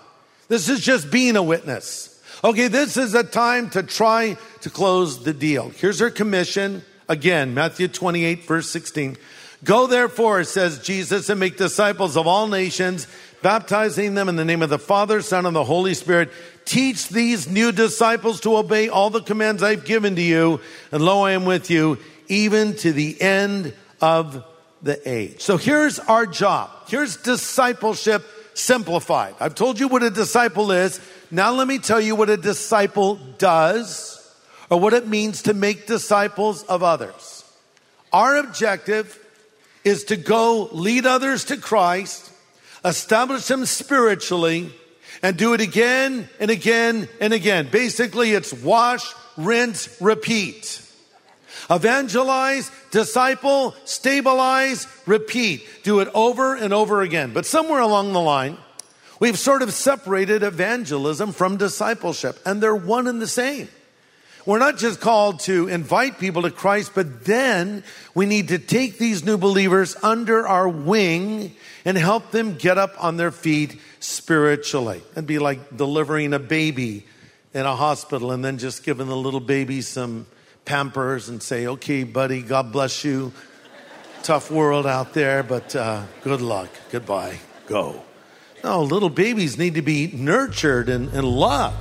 This 0.48 0.68
is 0.68 0.80
just 0.80 1.10
being 1.10 1.36
a 1.36 1.42
witness. 1.42 2.12
Okay, 2.42 2.68
this 2.68 2.96
is 2.96 3.14
a 3.14 3.24
time 3.24 3.70
to 3.70 3.82
try 3.82 4.36
to 4.60 4.70
close 4.70 5.24
the 5.24 5.32
deal. 5.32 5.70
Here's 5.70 6.02
our 6.02 6.10
commission. 6.10 6.84
Again, 7.08 7.54
Matthew 7.54 7.88
28, 7.88 8.44
verse 8.44 8.68
16. 8.70 9.16
Go 9.64 9.86
therefore, 9.86 10.44
says 10.44 10.80
Jesus, 10.80 11.28
and 11.28 11.40
make 11.40 11.56
disciples 11.56 12.16
of 12.16 12.26
all 12.26 12.46
nations, 12.46 13.06
baptizing 13.42 14.14
them 14.14 14.28
in 14.28 14.36
the 14.36 14.44
name 14.44 14.62
of 14.62 14.70
the 14.70 14.78
Father, 14.78 15.22
Son, 15.22 15.46
and 15.46 15.54
the 15.54 15.64
Holy 15.64 15.94
Spirit. 15.94 16.30
Teach 16.64 17.08
these 17.08 17.48
new 17.48 17.72
disciples 17.72 18.40
to 18.40 18.56
obey 18.56 18.88
all 18.88 19.10
the 19.10 19.22
commands 19.22 19.62
I've 19.62 19.84
given 19.84 20.16
to 20.16 20.22
you, 20.22 20.60
and 20.90 21.02
lo, 21.02 21.22
I 21.22 21.32
am 21.32 21.44
with 21.44 21.70
you 21.70 21.98
even 22.28 22.74
to 22.76 22.92
the 22.92 23.20
end 23.20 23.72
of 24.00 24.44
the 24.82 25.08
age. 25.08 25.40
So 25.40 25.56
here's 25.56 25.98
our 25.98 26.26
job. 26.26 26.70
Here's 26.88 27.16
discipleship 27.16 28.24
simplified. 28.54 29.34
I've 29.40 29.54
told 29.54 29.78
you 29.78 29.88
what 29.88 30.02
a 30.02 30.10
disciple 30.10 30.72
is. 30.72 31.00
Now 31.30 31.52
let 31.52 31.68
me 31.68 31.78
tell 31.78 32.00
you 32.00 32.16
what 32.16 32.30
a 32.30 32.36
disciple 32.36 33.16
does 33.38 34.12
or 34.70 34.80
what 34.80 34.94
it 34.94 35.06
means 35.06 35.42
to 35.42 35.54
make 35.54 35.86
disciples 35.86 36.62
of 36.64 36.82
others. 36.82 37.44
Our 38.12 38.36
objective 38.36 39.18
is 39.84 40.04
to 40.04 40.16
go 40.16 40.68
lead 40.72 41.06
others 41.06 41.44
to 41.46 41.56
Christ, 41.56 42.32
establish 42.86 43.46
them 43.46 43.66
spiritually, 43.66 44.72
and 45.22 45.36
do 45.36 45.54
it 45.54 45.60
again 45.60 46.28
and 46.40 46.50
again 46.50 47.08
and 47.20 47.32
again. 47.32 47.68
Basically, 47.70 48.32
it's 48.32 48.52
wash, 48.52 49.12
rinse, 49.36 50.00
repeat. 50.00 50.82
Evangelize, 51.68 52.70
disciple, 52.90 53.74
stabilize, 53.84 54.86
repeat. 55.06 55.66
Do 55.82 56.00
it 56.00 56.08
over 56.14 56.54
and 56.54 56.72
over 56.72 57.02
again. 57.02 57.32
But 57.32 57.46
somewhere 57.46 57.80
along 57.80 58.12
the 58.12 58.20
line, 58.20 58.56
we've 59.18 59.38
sort 59.38 59.62
of 59.62 59.72
separated 59.72 60.42
evangelism 60.42 61.32
from 61.32 61.56
discipleship, 61.56 62.38
and 62.46 62.62
they're 62.62 62.76
one 62.76 63.08
and 63.08 63.20
the 63.20 63.26
same. 63.26 63.68
We're 64.44 64.60
not 64.60 64.78
just 64.78 65.00
called 65.00 65.40
to 65.40 65.66
invite 65.66 66.20
people 66.20 66.42
to 66.42 66.52
Christ, 66.52 66.92
but 66.94 67.24
then 67.24 67.82
we 68.14 68.26
need 68.26 68.48
to 68.48 68.58
take 68.58 68.96
these 68.96 69.24
new 69.24 69.38
believers 69.38 69.96
under 70.04 70.46
our 70.46 70.68
wing 70.68 71.56
and 71.86 71.96
help 71.96 72.32
them 72.32 72.56
get 72.56 72.76
up 72.76 72.92
on 73.02 73.16
their 73.16 73.30
feet 73.30 73.80
spiritually. 74.00 75.00
It'd 75.12 75.26
be 75.26 75.38
like 75.38 75.76
delivering 75.76 76.34
a 76.34 76.40
baby 76.40 77.06
in 77.54 77.64
a 77.64 77.76
hospital 77.76 78.32
and 78.32 78.44
then 78.44 78.58
just 78.58 78.82
giving 78.84 79.06
the 79.06 79.16
little 79.16 79.40
baby 79.40 79.80
some 79.80 80.26
pampers 80.64 81.28
and 81.28 81.40
say, 81.40 81.68
okay, 81.68 82.02
buddy, 82.02 82.42
God 82.42 82.72
bless 82.72 83.04
you. 83.04 83.32
Tough 84.24 84.50
world 84.50 84.84
out 84.84 85.14
there, 85.14 85.44
but 85.44 85.76
uh, 85.76 86.02
good 86.22 86.42
luck. 86.42 86.68
Goodbye. 86.90 87.38
Go. 87.68 88.02
No, 88.64 88.82
little 88.82 89.08
babies 89.08 89.56
need 89.56 89.74
to 89.74 89.82
be 89.82 90.08
nurtured 90.08 90.88
and, 90.88 91.08
and 91.10 91.24
loved. 91.24 91.76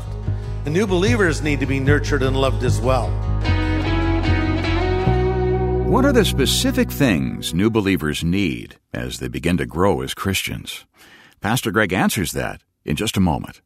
And 0.66 0.74
new 0.76 0.86
believers 0.86 1.42
need 1.42 1.62
to 1.62 1.66
be 1.66 1.80
nurtured 1.80 2.22
and 2.22 2.38
loved 2.38 2.64
as 2.64 2.80
well. 2.80 3.10
What 5.86 6.04
are 6.04 6.12
the 6.12 6.26
specific 6.26 6.92
things 6.92 7.54
new 7.54 7.70
believers 7.70 8.24
need 8.24 8.78
as 8.92 9.20
they 9.20 9.28
begin 9.28 9.56
to 9.58 9.68
grow 9.68 10.02
as 10.02 10.16
Christians? 10.16 10.84
Pastor 11.42 11.70
Greg 11.70 11.94
answers 11.94 12.32
that 12.32 12.62
in 12.84 12.96
just 12.96 13.18
a 13.18 13.20
moment. 13.20 13.62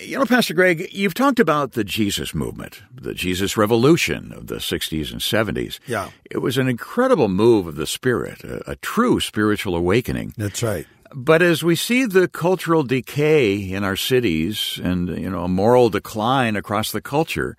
You 0.00 0.18
know, 0.18 0.24
Pastor 0.24 0.54
Greg, 0.54 0.88
you've 0.92 1.12
talked 1.12 1.40
about 1.40 1.72
the 1.72 1.82
Jesus 1.82 2.32
movement, 2.32 2.80
the 2.94 3.12
Jesus 3.12 3.56
revolution 3.56 4.32
of 4.32 4.46
the 4.46 4.56
60s 4.56 5.10
and 5.10 5.20
70s. 5.20 5.80
Yeah. 5.88 6.10
It 6.30 6.38
was 6.38 6.58
an 6.58 6.68
incredible 6.68 7.28
move 7.28 7.66
of 7.66 7.74
the 7.74 7.88
Spirit, 7.88 8.44
a, 8.44 8.70
a 8.70 8.76
true 8.76 9.18
spiritual 9.18 9.74
awakening. 9.74 10.32
That's 10.36 10.62
right. 10.62 10.86
But 11.12 11.42
as 11.42 11.64
we 11.64 11.74
see 11.74 12.06
the 12.06 12.28
cultural 12.28 12.84
decay 12.84 13.56
in 13.56 13.82
our 13.82 13.96
cities 13.96 14.80
and, 14.82 15.08
you 15.08 15.28
know, 15.28 15.44
a 15.44 15.48
moral 15.48 15.90
decline 15.90 16.54
across 16.54 16.92
the 16.92 17.00
culture, 17.00 17.56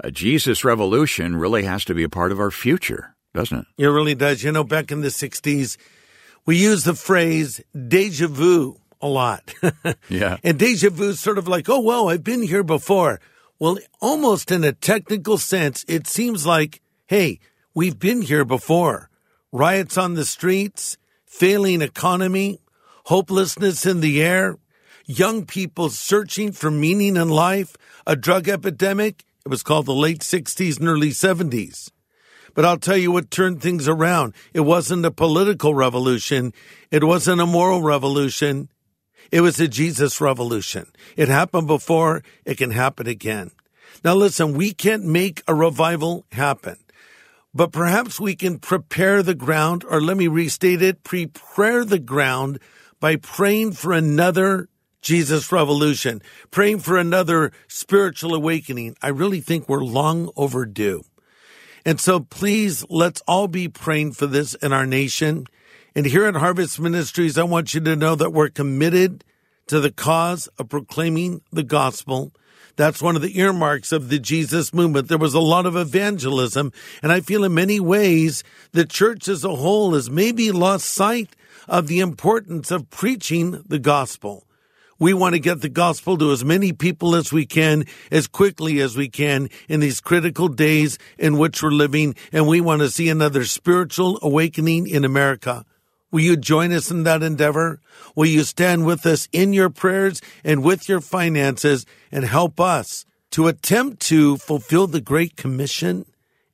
a 0.00 0.10
Jesus 0.10 0.64
revolution 0.64 1.36
really 1.36 1.64
has 1.64 1.84
to 1.86 1.94
be 1.94 2.02
a 2.02 2.08
part 2.08 2.32
of 2.32 2.40
our 2.40 2.50
future, 2.50 3.14
doesn't 3.32 3.58
it? 3.58 3.66
It 3.78 3.86
really 3.86 4.14
does. 4.14 4.42
You 4.42 4.52
know, 4.52 4.64
back 4.64 4.90
in 4.90 5.00
the 5.00 5.08
60s, 5.08 5.76
we 6.46 6.56
used 6.56 6.84
the 6.84 6.94
phrase 6.94 7.60
deja 7.88 8.28
vu 8.28 8.78
a 9.00 9.08
lot. 9.08 9.54
Yeah. 10.08 10.36
And 10.44 10.58
deja 10.58 10.90
vu 10.90 11.10
is 11.10 11.20
sort 11.20 11.38
of 11.38 11.48
like, 11.48 11.68
oh, 11.68 11.80
well, 11.80 12.08
I've 12.08 12.24
been 12.24 12.42
here 12.42 12.62
before. 12.62 13.20
Well, 13.58 13.78
almost 14.00 14.50
in 14.50 14.64
a 14.64 14.72
technical 14.72 15.38
sense, 15.38 15.84
it 15.88 16.06
seems 16.06 16.46
like, 16.46 16.80
hey, 17.06 17.38
we've 17.74 17.98
been 17.98 18.22
here 18.22 18.44
before. 18.44 19.10
Riots 19.52 19.96
on 19.96 20.14
the 20.14 20.24
streets, 20.24 20.98
failing 21.24 21.80
economy, 21.82 22.60
hopelessness 23.06 23.86
in 23.86 24.00
the 24.00 24.22
air, 24.22 24.56
young 25.06 25.46
people 25.46 25.90
searching 25.90 26.52
for 26.52 26.70
meaning 26.70 27.16
in 27.16 27.28
life, 27.28 27.76
a 28.06 28.16
drug 28.16 28.48
epidemic. 28.48 29.24
It 29.44 29.50
was 29.50 29.62
called 29.62 29.86
the 29.86 29.92
late 29.92 30.20
60s 30.20 30.78
and 30.78 30.88
early 30.88 31.10
70s. 31.10 31.90
But 32.54 32.64
I'll 32.64 32.78
tell 32.78 32.96
you 32.96 33.12
what 33.12 33.30
turned 33.30 33.60
things 33.60 33.86
around. 33.86 34.32
It 34.54 34.60
wasn't 34.60 35.04
a 35.04 35.10
political 35.10 35.74
revolution. 35.74 36.54
It 36.90 37.04
wasn't 37.04 37.42
a 37.42 37.46
moral 37.46 37.82
revolution. 37.82 38.70
It 39.30 39.42
was 39.42 39.60
a 39.60 39.68
Jesus 39.68 40.20
revolution. 40.20 40.86
It 41.16 41.28
happened 41.28 41.66
before. 41.66 42.22
It 42.44 42.56
can 42.56 42.70
happen 42.70 43.06
again. 43.06 43.50
Now 44.02 44.14
listen, 44.14 44.54
we 44.54 44.72
can't 44.72 45.04
make 45.04 45.42
a 45.46 45.54
revival 45.54 46.24
happen, 46.32 46.76
but 47.52 47.72
perhaps 47.72 48.18
we 48.20 48.34
can 48.34 48.58
prepare 48.58 49.22
the 49.22 49.34
ground, 49.34 49.84
or 49.88 50.00
let 50.00 50.16
me 50.16 50.26
restate 50.26 50.82
it, 50.82 51.04
prepare 51.04 51.84
the 51.84 51.98
ground 51.98 52.58
by 53.00 53.16
praying 53.16 53.72
for 53.72 53.92
another 53.92 54.68
Jesus 55.04 55.52
revolution, 55.52 56.22
praying 56.50 56.78
for 56.78 56.96
another 56.96 57.52
spiritual 57.68 58.34
awakening. 58.34 58.96
I 59.02 59.08
really 59.08 59.42
think 59.42 59.68
we're 59.68 59.84
long 59.84 60.30
overdue. 60.34 61.02
And 61.84 62.00
so 62.00 62.20
please, 62.20 62.86
let's 62.88 63.22
all 63.28 63.46
be 63.46 63.68
praying 63.68 64.12
for 64.12 64.26
this 64.26 64.54
in 64.54 64.72
our 64.72 64.86
nation. 64.86 65.46
And 65.94 66.06
here 66.06 66.24
at 66.24 66.36
Harvest 66.36 66.80
Ministries, 66.80 67.36
I 67.36 67.42
want 67.42 67.74
you 67.74 67.80
to 67.82 67.94
know 67.94 68.14
that 68.14 68.32
we're 68.32 68.48
committed 68.48 69.24
to 69.66 69.78
the 69.78 69.92
cause 69.92 70.46
of 70.58 70.70
proclaiming 70.70 71.42
the 71.52 71.62
gospel. 71.62 72.32
That's 72.76 73.02
one 73.02 73.14
of 73.14 73.20
the 73.20 73.38
earmarks 73.38 73.92
of 73.92 74.08
the 74.08 74.18
Jesus 74.18 74.72
movement. 74.72 75.08
There 75.08 75.18
was 75.18 75.34
a 75.34 75.38
lot 75.38 75.66
of 75.66 75.76
evangelism, 75.76 76.72
and 77.02 77.12
I 77.12 77.20
feel 77.20 77.44
in 77.44 77.52
many 77.52 77.78
ways 77.78 78.42
the 78.72 78.86
church 78.86 79.28
as 79.28 79.44
a 79.44 79.54
whole 79.54 79.92
has 79.92 80.08
maybe 80.08 80.50
lost 80.50 80.86
sight 80.86 81.36
of 81.68 81.88
the 81.88 82.00
importance 82.00 82.70
of 82.70 82.88
preaching 82.88 83.62
the 83.68 83.78
gospel. 83.78 84.43
We 84.98 85.12
want 85.12 85.34
to 85.34 85.40
get 85.40 85.60
the 85.60 85.68
gospel 85.68 86.16
to 86.18 86.30
as 86.30 86.44
many 86.44 86.72
people 86.72 87.14
as 87.14 87.32
we 87.32 87.46
can, 87.46 87.84
as 88.10 88.26
quickly 88.26 88.80
as 88.80 88.96
we 88.96 89.08
can 89.08 89.50
in 89.68 89.80
these 89.80 90.00
critical 90.00 90.48
days 90.48 90.98
in 91.18 91.36
which 91.36 91.62
we're 91.62 91.70
living, 91.70 92.14
and 92.32 92.46
we 92.46 92.60
want 92.60 92.80
to 92.80 92.90
see 92.90 93.08
another 93.08 93.44
spiritual 93.44 94.18
awakening 94.22 94.86
in 94.86 95.04
America. 95.04 95.64
Will 96.12 96.20
you 96.20 96.36
join 96.36 96.70
us 96.70 96.92
in 96.92 97.02
that 97.02 97.24
endeavor? 97.24 97.80
Will 98.14 98.26
you 98.26 98.44
stand 98.44 98.86
with 98.86 99.04
us 99.04 99.28
in 99.32 99.52
your 99.52 99.68
prayers 99.68 100.22
and 100.44 100.62
with 100.62 100.88
your 100.88 101.00
finances 101.00 101.86
and 102.12 102.24
help 102.24 102.60
us 102.60 103.04
to 103.32 103.48
attempt 103.48 103.98
to 104.02 104.36
fulfill 104.36 104.86
the 104.86 105.00
Great 105.00 105.34
Commission 105.34 106.06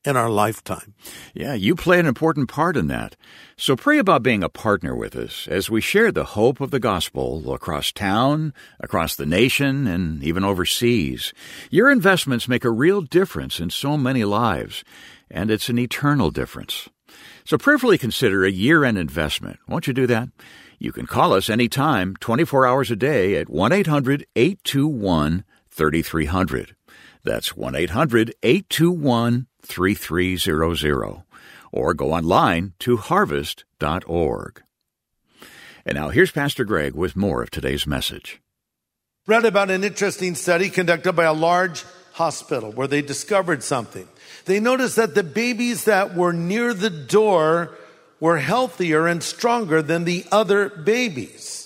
in 0.05 0.17
our 0.17 0.31
lifetime? 0.31 0.95
Yeah, 1.35 1.55
you 1.55 1.75
play 1.75 1.99
an 1.99 2.07
important 2.07 2.49
part 2.49 2.77
in 2.77 2.87
that. 2.89 3.17
So 3.57 3.77
pray 3.77 3.99
about 3.99 4.23
being 4.23 4.43
a 4.43 4.49
partner 4.49 4.95
with 4.95 5.15
us 5.17 5.47
as 5.49 5.71
we 5.71 5.81
share 5.81 6.11
the 6.11 6.25
hope 6.25 6.61
of 6.61 6.71
the 6.71 6.81
gospel 6.81 7.53
across 7.53 7.93
town, 7.93 8.55
across 8.81 9.17
the 9.17 9.27
nation, 9.27 9.87
and 9.87 10.23
even 10.23 10.45
overseas. 10.45 11.33
Your 11.71 11.91
investments 11.91 12.49
make 12.49 12.65
a 12.65 12.71
real 12.71 13.03
difference 13.03 13.61
in 13.61 13.71
so 13.71 13.97
many 13.97 14.25
lives, 14.25 14.85
and 15.31 15.51
it's 15.51 15.69
an 15.69 15.79
eternal 15.79 16.31
difference. 16.31 16.89
So 17.45 17.59
prayerfully 17.59 17.99
consider 17.99 18.45
a 18.45 18.51
year 18.51 18.85
end 18.85 18.99
investment. 18.99 19.59
Won't 19.69 19.87
you 19.87 19.93
do 19.93 20.07
that? 20.07 20.29
You 20.79 20.93
can 20.93 21.07
call 21.07 21.35
us 21.35 21.51
anytime, 21.51 22.17
24 22.21 22.67
hours 22.67 22.91
a 22.91 22.97
day 22.97 23.37
at 23.37 23.51
1 23.51 23.73
800 23.73 24.27
821 24.35 25.45
3300. 25.69 26.77
That's 27.23 27.55
1 27.55 27.75
800 27.75 28.35
821 28.43 29.47
3300. 29.63 31.23
Or 31.73 31.95
go 31.95 32.13
online 32.13 32.75
to 32.81 32.97
harvest.org. 32.97 34.63
And 35.87 35.97
now 35.97 36.09
here's 36.09 36.33
Pastor 36.33 36.65
Greg 36.65 36.95
with 36.95 37.17
more 37.17 37.43
of 37.43 37.51
today's 37.51 37.87
message. 37.87 38.41
Read 39.27 39.45
about 39.45 39.71
an 39.71 39.85
interesting 39.85 40.35
study 40.35 40.71
conducted 40.71 41.13
by 41.13 41.25
a 41.25 41.33
large 41.33 41.85
hospital 42.13 42.73
where 42.73 42.89
they 42.89 43.03
discovered 43.03 43.63
something. 43.63 44.09
They 44.45 44.61
noticed 44.61 44.97
that 44.97 45.15
the 45.15 45.23
babies 45.23 45.85
that 45.85 46.15
were 46.15 46.33
near 46.33 46.75
the 46.75 46.91
door 46.91 47.77
were 48.19 48.39
healthier 48.39 49.07
and 49.07 49.23
stronger 49.23 49.83
than 49.83 50.05
the 50.05 50.25
other 50.33 50.69
babies. 50.69 51.60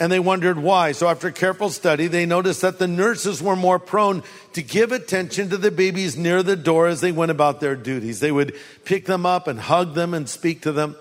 And 0.00 0.10
they 0.10 0.18
wondered 0.18 0.58
why. 0.58 0.92
So 0.92 1.08
after 1.08 1.30
careful 1.30 1.68
study, 1.68 2.06
they 2.06 2.24
noticed 2.24 2.62
that 2.62 2.78
the 2.78 2.88
nurses 2.88 3.42
were 3.42 3.54
more 3.54 3.78
prone 3.78 4.22
to 4.54 4.62
give 4.62 4.92
attention 4.92 5.50
to 5.50 5.58
the 5.58 5.70
babies 5.70 6.16
near 6.16 6.42
the 6.42 6.56
door 6.56 6.86
as 6.86 7.02
they 7.02 7.12
went 7.12 7.30
about 7.30 7.60
their 7.60 7.76
duties. 7.76 8.18
They 8.18 8.32
would 8.32 8.56
pick 8.86 9.04
them 9.04 9.26
up 9.26 9.46
and 9.46 9.60
hug 9.60 9.94
them 9.94 10.14
and 10.14 10.26
speak 10.26 10.62
to 10.62 10.72
them. 10.72 10.96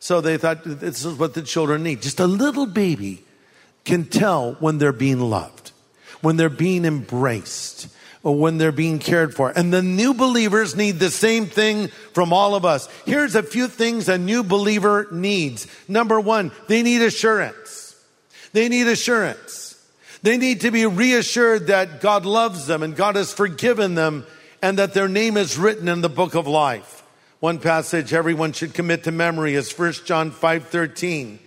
So 0.00 0.20
they 0.20 0.36
thought 0.36 0.64
this 0.64 1.04
is 1.04 1.16
what 1.16 1.34
the 1.34 1.42
children 1.42 1.84
need. 1.84 2.02
Just 2.02 2.18
a 2.18 2.26
little 2.26 2.66
baby 2.66 3.22
can 3.84 4.04
tell 4.04 4.54
when 4.54 4.78
they're 4.78 4.92
being 4.92 5.20
loved, 5.20 5.70
when 6.20 6.36
they're 6.36 6.48
being 6.48 6.84
embraced, 6.84 7.88
or 8.22 8.36
when 8.36 8.58
they're 8.58 8.72
being 8.72 8.98
cared 8.98 9.34
for. 9.34 9.50
And 9.50 9.72
the 9.72 9.82
new 9.82 10.12
believers 10.12 10.74
need 10.74 10.98
the 10.98 11.10
same 11.10 11.46
thing 11.46 11.88
from 12.12 12.32
all 12.32 12.54
of 12.54 12.64
us. 12.64 12.88
Here's 13.06 13.34
a 13.34 13.42
few 13.42 13.68
things 13.68 14.08
a 14.08 14.18
new 14.18 14.42
believer 14.42 15.06
needs. 15.12 15.66
Number 15.88 16.18
one, 16.20 16.50
they 16.66 16.82
need 16.82 17.02
assurance. 17.02 17.79
They 18.52 18.68
need 18.68 18.86
assurance. 18.86 19.76
They 20.22 20.36
need 20.36 20.62
to 20.62 20.70
be 20.70 20.86
reassured 20.86 21.68
that 21.68 22.00
God 22.00 22.26
loves 22.26 22.66
them 22.66 22.82
and 22.82 22.94
God 22.94 23.16
has 23.16 23.32
forgiven 23.32 23.94
them 23.94 24.26
and 24.60 24.78
that 24.78 24.92
their 24.92 25.08
name 25.08 25.36
is 25.36 25.58
written 25.58 25.88
in 25.88 26.00
the 26.00 26.08
book 26.08 26.34
of 26.34 26.46
life. 26.46 27.02
One 27.40 27.58
passage 27.58 28.12
everyone 28.12 28.52
should 28.52 28.74
commit 28.74 29.04
to 29.04 29.12
memory 29.12 29.54
is 29.54 29.72
1 29.72 30.04
John 30.04 30.30
5:13 30.30 31.38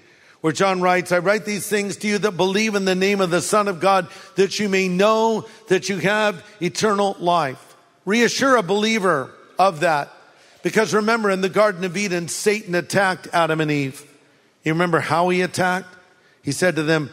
where 0.44 0.52
John 0.52 0.82
writes, 0.82 1.14
I 1.14 1.20
write 1.20 1.46
these 1.46 1.70
things 1.70 1.96
to 1.98 2.08
you 2.10 2.18
that 2.18 2.32
believe 2.32 2.76
in 2.76 2.84
the 2.84 2.96
name 2.96 3.22
of 3.22 3.30
the 3.30 3.42
Son 3.42 3.70
of 3.70 3.80
God, 3.80 4.10
that 4.36 4.60
you 4.60 4.68
may 4.68 4.90
know 4.90 5.46
that 5.70 5.88
you 5.88 6.00
have 6.00 6.46
eternal 6.62 7.16
life. 7.18 7.78
Reassure 8.04 8.58
a 8.58 8.62
believer 8.62 9.32
of 9.58 9.80
that. 9.80 10.12
Because 10.62 10.94
remember, 10.94 11.30
in 11.30 11.40
the 11.40 11.48
Garden 11.48 11.86
of 11.86 11.96
Eden, 11.96 12.28
Satan 12.28 12.76
attacked 12.76 13.30
Adam 13.32 13.62
and 13.62 13.72
Eve. 13.72 14.04
You 14.66 14.74
remember 14.74 15.00
how 15.00 15.30
he 15.30 15.42
attacked? 15.42 15.88
He 16.44 16.52
said 16.52 16.76
to 16.76 16.84
them, 16.84 17.10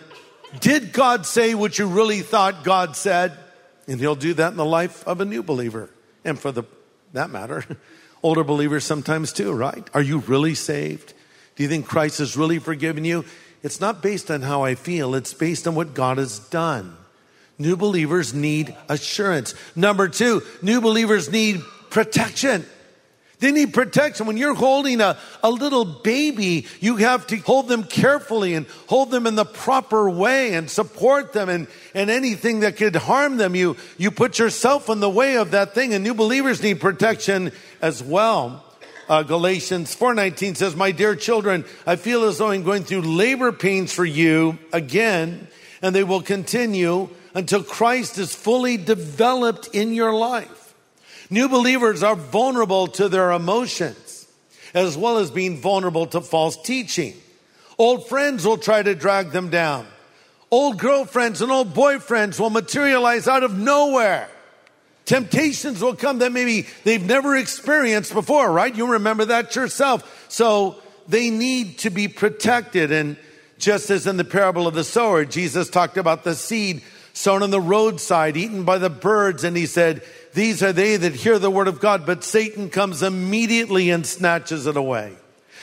Did 0.61 0.93
God 0.93 1.25
say 1.25 1.55
what 1.55 1.79
you 1.79 1.87
really 1.87 2.21
thought 2.21 2.65
God 2.65 2.97
said? 2.97 3.39
And 3.87 3.99
he'll 3.99 4.17
do 4.17 4.35
that 4.35 4.51
in 4.51 4.57
the 4.57 4.65
life 4.65 5.07
of 5.07 5.21
a 5.21 5.25
new 5.25 5.43
believer. 5.43 5.89
And 6.25 6.39
for 6.39 6.53
the, 6.53 6.65
that 7.15 7.31
matter, 7.31 7.65
older 8.23 8.45
believers 8.45 8.85
sometimes 8.85 9.33
too, 9.33 9.53
right? 9.53 9.89
Are 9.95 10.03
you 10.03 10.19
really 10.19 10.55
saved? 10.55 11.15
Do 11.57 11.63
you 11.63 11.69
think 11.69 11.87
Christ 11.87 12.19
has 12.19 12.37
really 12.37 12.59
forgiven 12.59 13.05
you? 13.05 13.25
It's 13.63 13.81
not 13.81 14.03
based 14.03 14.31
on 14.31 14.43
how 14.43 14.63
I 14.65 14.75
feel, 14.75 15.15
it's 15.15 15.35
based 15.35 15.67
on 15.67 15.75
what 15.75 15.95
God 15.95 16.19
has 16.19 16.39
done. 16.39 16.97
New 17.59 17.77
believers 17.77 18.33
need 18.33 18.75
assurance. 18.89 19.55
Number 19.77 20.09
two, 20.09 20.43
new 20.63 20.81
believers 20.81 21.31
need 21.31 21.61
protection. 21.91 22.65
They 23.41 23.53
need 23.53 23.73
protection. 23.73 24.27
When 24.27 24.37
you're 24.37 24.55
holding 24.55 25.01
a, 25.01 25.19
a 25.43 25.51
little 25.51 25.87
baby, 25.87 26.67
you 26.79 26.97
have 26.97 27.27
to 27.29 27.37
hold 27.39 27.69
them 27.69 27.85
carefully 27.85 28.55
and 28.55 28.67
hold 28.87 29.11
them 29.11 29.27
in 29.27 29.35
the 29.35 29.47
proper 29.47 30.09
way 30.11 30.55
and 30.55 30.71
support 30.71 31.33
them 31.33 31.49
and, 31.49 31.67
and 31.95 32.11
anything 32.11 32.61
that 32.61 32.77
could 32.77 32.95
harm 32.95 33.39
them. 33.39 33.57
You, 33.57 33.79
you 33.97 34.11
put 34.11 34.39
yourself 34.39 34.91
in 34.91 35.01
the 35.01 35.09
way 35.09 35.39
of 35.39 35.53
that 35.53 35.75
thing 35.75 35.95
and 35.95 36.05
new 36.05 36.13
believers 36.13 36.63
need 36.63 36.81
protection 36.81 37.53
as 37.81 38.03
well. 38.03 38.63
Uh, 39.09 39.25
Galatians 39.25 39.97
4:19 39.97 40.55
says, 40.55 40.77
"My 40.77 40.93
dear 40.93 41.17
children, 41.17 41.65
I 41.85 41.97
feel 41.97 42.23
as 42.25 42.39
though 42.39 42.51
I'm 42.51 42.63
going 42.63 42.85
through 42.85 43.03
labor 43.03 43.51
pains 43.51 43.93
for 43.93 44.05
you 44.05 44.59
again, 44.73 45.49
and 45.83 45.93
they 45.93 46.05
will 46.05 46.23
continue 46.23 47.09
until 47.35 47.65
Christ 47.65 48.19
is 48.19 48.37
fully 48.37 48.77
developed 48.77 49.69
in 49.73 49.95
your 49.95 50.13
life." 50.13 50.60
New 51.31 51.49
believers 51.49 52.03
are 52.03 52.17
vulnerable 52.17 52.89
to 52.89 53.09
their 53.09 53.31
emotions, 53.31 54.27
as 54.75 54.97
well 54.97 55.19
as 55.19 55.31
being 55.31 55.59
vulnerable 55.59 56.07
to 56.09 56.21
false 56.21 56.61
teaching. 56.61 57.15
Old 57.79 58.09
friends 58.09 58.45
will 58.45 58.59
try 58.59 58.83
to 58.83 58.95
drag 58.95 59.31
them 59.31 59.49
down. 59.49 59.87
Old 60.51 60.79
girlfriends 60.79 61.41
and 61.41 61.53
old 61.53 61.73
boyfriends 61.73 62.41
will 62.41 62.51
materialize 62.51 63.29
out 63.29 63.45
of 63.45 63.57
nowhere. 63.57 64.29
Temptations 65.05 65.81
will 65.81 65.95
come 65.95 66.19
that 66.19 66.33
maybe 66.33 66.67
they've 66.85 67.05
never 67.05 67.37
experienced 67.37 68.13
before, 68.13 68.51
right? 68.53 68.75
You 68.75 68.93
remember 68.93 69.25
that 69.27 69.55
yourself. 69.55 70.27
So 70.29 70.83
they 71.09 71.31
need 71.31 71.79
to 71.79 71.91
be 71.91 72.09
protected. 72.09 72.93
And 72.93 73.17
just 73.59 73.91
as 73.91 74.07
in 74.07 74.17
the 74.17 74.25
parable 74.25 74.67
of 74.67 74.75
the 74.75 74.85
sower, 74.85 75.25
Jesus 75.25 75.71
talked 75.71 75.97
about 75.97 76.25
the 76.25 76.35
seed 76.35 76.83
sown 77.13 77.43
on 77.43 77.51
the 77.51 77.61
roadside, 77.61 78.37
eaten 78.37 78.65
by 78.65 78.79
the 78.79 78.91
birds. 78.91 79.45
And 79.45 79.57
he 79.57 79.67
said, 79.67 80.03
these 80.35 80.63
are 80.63 80.73
they 80.73 80.97
that 80.97 81.15
hear 81.15 81.39
the 81.39 81.51
word 81.51 81.69
of 81.69 81.81
God, 81.81 82.07
but 82.07 82.25
Satan 82.25 82.71
comes 82.71 83.03
immediately 83.03 83.91
and 83.91 84.07
snatches 84.07 84.67
it 84.67 84.77
away. 84.77 85.15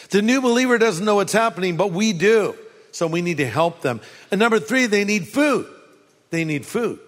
The 0.09 0.21
new 0.21 0.41
believer 0.41 0.77
doesn't 0.77 1.03
know 1.03 1.15
what's 1.15 1.33
happening, 1.33 1.77
but 1.77 1.91
we 1.91 2.13
do. 2.13 2.55
So 2.91 3.07
we 3.07 3.21
need 3.21 3.37
to 3.37 3.47
help 3.47 3.81
them. 3.81 4.01
And 4.31 4.39
number 4.39 4.59
three, 4.59 4.85
they 4.85 5.03
need 5.03 5.27
food. 5.27 5.67
They 6.29 6.45
need 6.45 6.65
food. 6.65 6.99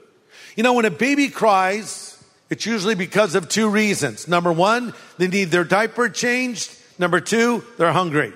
You 0.56 0.64
know, 0.64 0.74
when 0.74 0.86
a 0.86 0.92
baby 0.92 1.30
cries, 1.30 2.22
it's 2.50 2.66
usually 2.66 2.96
because 2.96 3.36
of 3.36 3.50
two 3.50 3.70
reasons. 3.70 4.28
Number 4.28 4.52
one, 4.52 4.94
they 5.18 5.28
need 5.28 5.46
their 5.46 5.64
diaper 5.64 6.10
changed. 6.10 6.76
Number 6.98 7.20
two, 7.20 7.64
they're 7.78 7.92
hungry. 7.92 8.34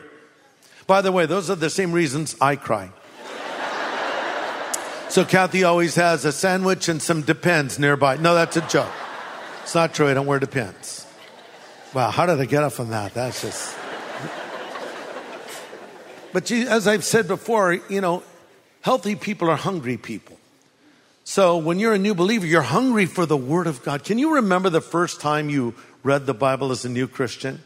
By 0.88 1.02
the 1.02 1.12
way, 1.12 1.26
those 1.26 1.50
are 1.50 1.56
the 1.56 1.70
same 1.70 1.92
reasons 1.92 2.36
I 2.40 2.56
cry. 2.56 2.92
So 5.14 5.24
Kathy 5.24 5.64
always 5.64 5.94
has 5.94 6.26
a 6.26 6.32
sandwich 6.32 6.90
and 6.90 7.00
some 7.00 7.22
Depends 7.22 7.78
nearby. 7.78 8.18
No, 8.18 8.34
that's 8.34 8.58
a 8.58 8.62
joke. 8.62 8.90
It's 9.62 9.76
not 9.76 9.94
true. 9.94 10.08
I 10.08 10.16
don't 10.16 10.26
wear 10.26 10.40
Depends. 10.40 11.06
Wow, 11.94 12.10
how 12.10 12.26
did 12.26 12.42
I 12.42 12.46
get 12.46 12.64
off 12.64 12.80
on 12.80 12.90
that? 12.90 13.14
That's 13.14 13.44
just. 13.44 13.78
But 16.34 16.50
as 16.52 16.88
I've 16.88 17.04
said 17.04 17.28
before, 17.28 17.74
you 17.74 18.02
know, 18.02 18.24
healthy 18.82 19.16
people 19.16 19.52
are 19.52 19.56
hungry 19.56 19.98
people. 19.98 20.40
So 21.26 21.58
when 21.58 21.78
you're 21.78 21.94
a 21.94 22.00
new 22.00 22.16
believer, 22.16 22.48
you're 22.48 22.64
hungry 22.64 23.06
for 23.06 23.28
the 23.28 23.38
Word 23.38 23.68
of 23.68 23.84
God. 23.84 24.04
Can 24.04 24.18
you 24.18 24.34
remember 24.38 24.72
the 24.72 24.82
first 24.82 25.22
time 25.22 25.48
you 25.48 25.76
read 26.02 26.26
the 26.26 26.34
Bible 26.34 26.72
as 26.72 26.86
a 26.86 26.90
new 26.90 27.08
Christian? 27.08 27.62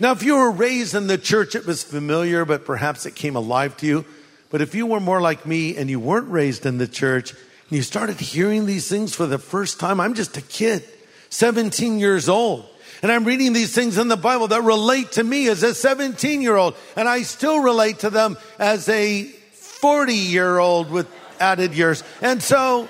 Now, 0.00 0.10
if 0.10 0.24
you 0.24 0.34
were 0.34 0.50
raised 0.50 0.96
in 0.96 1.06
the 1.06 1.18
church, 1.18 1.54
it 1.54 1.66
was 1.66 1.84
familiar, 1.84 2.44
but 2.44 2.64
perhaps 2.64 3.06
it 3.06 3.14
came 3.14 3.36
alive 3.36 3.76
to 3.76 3.86
you. 3.86 4.04
But 4.50 4.60
if 4.60 4.74
you 4.74 4.86
were 4.86 5.00
more 5.00 5.20
like 5.20 5.46
me 5.46 5.76
and 5.76 5.88
you 5.88 6.00
weren't 6.00 6.28
raised 6.28 6.66
in 6.66 6.78
the 6.78 6.88
church 6.88 7.32
and 7.32 7.70
you 7.70 7.82
started 7.82 8.18
hearing 8.18 8.66
these 8.66 8.88
things 8.88 9.14
for 9.14 9.26
the 9.26 9.38
first 9.38 9.78
time, 9.78 10.00
I'm 10.00 10.14
just 10.14 10.36
a 10.36 10.42
kid, 10.42 10.84
17 11.30 11.98
years 11.98 12.28
old. 12.28 12.66
And 13.02 13.10
I'm 13.10 13.24
reading 13.24 13.52
these 13.52 13.74
things 13.74 13.96
in 13.96 14.08
the 14.08 14.16
Bible 14.16 14.48
that 14.48 14.62
relate 14.62 15.12
to 15.12 15.24
me 15.24 15.48
as 15.48 15.62
a 15.62 15.74
17 15.74 16.42
year 16.42 16.56
old. 16.56 16.74
And 16.96 17.08
I 17.08 17.22
still 17.22 17.60
relate 17.60 18.00
to 18.00 18.10
them 18.10 18.36
as 18.58 18.88
a 18.88 19.24
40 19.24 20.12
year 20.12 20.58
old 20.58 20.90
with 20.90 21.08
added 21.38 21.72
years. 21.74 22.02
And 22.20 22.42
so 22.42 22.88